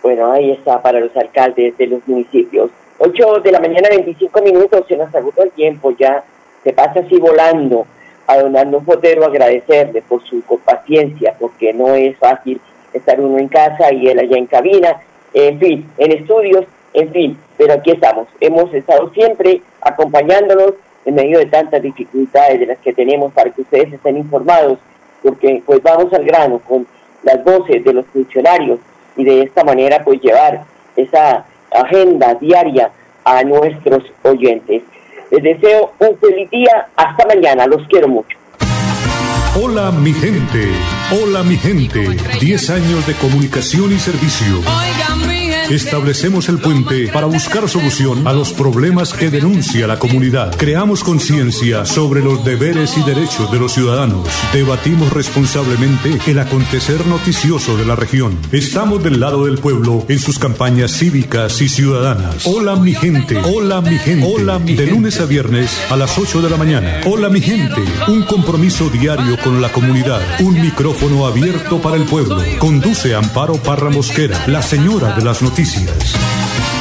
Bueno, 0.03 0.31
ahí 0.33 0.51
está 0.51 0.81
para 0.81 0.99
los 0.99 1.15
alcaldes 1.15 1.77
de 1.77 1.87
los 1.87 2.05
municipios. 2.07 2.71
8 2.97 3.39
de 3.41 3.51
la 3.51 3.59
mañana, 3.59 3.87
25 3.89 4.41
minutos, 4.41 4.85
se 4.87 4.97
nos 4.97 5.13
agotó 5.15 5.43
el 5.43 5.51
tiempo, 5.51 5.91
ya 5.97 6.23
se 6.63 6.73
pasa 6.73 6.99
así 6.99 7.17
volando. 7.19 7.85
A 8.25 8.37
don 8.39 8.57
Arnulfo 8.57 8.93
Fotero 8.93 9.25
agradecerle 9.25 10.01
por 10.01 10.21
su 10.25 10.41
paciencia, 10.65 11.33
porque 11.39 11.71
no 11.73 11.95
es 11.95 12.17
fácil 12.17 12.59
estar 12.97 13.19
uno 13.19 13.37
en 13.37 13.47
casa 13.47 13.93
y 13.93 14.07
él 14.07 14.19
allá 14.19 14.37
en 14.37 14.45
cabina, 14.45 15.01
en 15.33 15.59
fin, 15.59 15.89
en 15.97 16.11
estudios, 16.11 16.65
en 16.93 17.11
fin, 17.11 17.37
pero 17.57 17.73
aquí 17.73 17.91
estamos. 17.91 18.27
Hemos 18.39 18.73
estado 18.73 19.11
siempre 19.13 19.61
acompañándolos 19.81 20.73
en 21.05 21.15
medio 21.15 21.39
de 21.39 21.45
tantas 21.45 21.81
dificultades 21.81 22.59
de 22.59 22.65
las 22.65 22.77
que 22.79 22.93
tenemos 22.93 23.31
para 23.33 23.51
que 23.51 23.61
ustedes 23.61 23.93
estén 23.93 24.17
informados, 24.17 24.79
porque 25.23 25.61
pues 25.65 25.81
vamos 25.81 26.11
al 26.13 26.25
grano 26.25 26.59
con 26.59 26.85
las 27.23 27.43
voces 27.43 27.83
de 27.83 27.93
los 27.93 28.05
funcionarios 28.07 28.79
y 29.15 29.23
de 29.23 29.43
esta 29.43 29.63
manera 29.63 30.03
pues 30.03 30.21
llevar 30.21 30.63
esa 30.95 31.45
agenda 31.71 32.33
diaria 32.35 32.91
a 33.23 33.43
nuestros 33.43 34.03
oyentes. 34.23 34.83
Les 35.31 35.43
deseo 35.43 35.91
un 35.99 36.17
feliz 36.17 36.49
día. 36.49 36.87
Hasta 36.95 37.25
mañana. 37.27 37.67
Los 37.67 37.85
quiero 37.87 38.07
mucho. 38.07 38.37
Hola 39.61 39.91
mi 39.91 40.13
gente, 40.13 40.71
hola 41.11 41.43
mi 41.43 41.57
gente. 41.57 42.17
10 42.39 42.69
años 42.69 43.07
de 43.07 43.13
comunicación 43.15 43.91
y 43.93 43.99
servicio. 43.99 44.61
Establecemos 45.69 46.47
el 46.47 46.59
puente 46.59 47.09
para 47.11 47.25
buscar 47.25 47.67
solución 47.67 48.25
a 48.25 48.31
los 48.31 48.53
problemas 48.53 49.13
que 49.13 49.29
denuncia 49.29 49.85
la 49.85 49.99
comunidad. 49.99 50.55
Creamos 50.55 51.03
conciencia 51.03 51.85
sobre 51.85 52.21
los 52.21 52.45
deberes 52.45 52.97
y 52.97 53.03
derechos 53.03 53.51
de 53.51 53.59
los 53.59 53.73
ciudadanos. 53.73 54.29
Debatimos 54.53 55.11
responsablemente 55.11 56.19
el 56.25 56.39
acontecer 56.39 57.05
noticioso 57.05 57.75
de 57.75 57.85
la 57.85 57.97
región. 57.97 58.37
Estamos 58.53 59.03
del 59.03 59.19
lado 59.19 59.43
del 59.43 59.57
pueblo 59.57 60.05
en 60.07 60.19
sus 60.19 60.39
campañas 60.39 60.91
cívicas 60.91 61.59
y 61.61 61.67
ciudadanas. 61.67 62.45
Hola 62.45 62.77
mi 62.77 62.95
gente, 62.95 63.37
hola 63.37 63.81
mi 63.81 63.97
gente. 63.99 64.25
Hola 64.25 64.59
mi 64.59 64.73
De 64.73 64.87
lunes 64.87 65.19
a 65.19 65.25
viernes 65.25 65.69
a 65.89 65.97
las 65.97 66.17
8 66.17 66.41
de 66.43 66.49
la 66.49 66.55
mañana. 66.55 67.01
Hola 67.05 67.27
mi 67.27 67.41
gente. 67.41 67.81
Un 68.07 68.23
compromiso 68.23 68.89
diario 68.89 69.37
con 69.43 69.61
la 69.61 69.69
comunidad. 69.69 70.21
Un 70.39 70.61
micrófono 70.61 71.27
abierto 71.27 71.81
para 71.81 71.97
el 71.97 72.03
pueblo. 72.03 72.41
Conduce 72.57 73.13
Amparo 73.15 73.57
Parra 73.57 73.89
Mosquera, 73.89 74.41
la 74.47 74.61
señora 74.61 75.13
de 75.13 75.25
las 75.25 75.41
Noticias. 75.57 76.76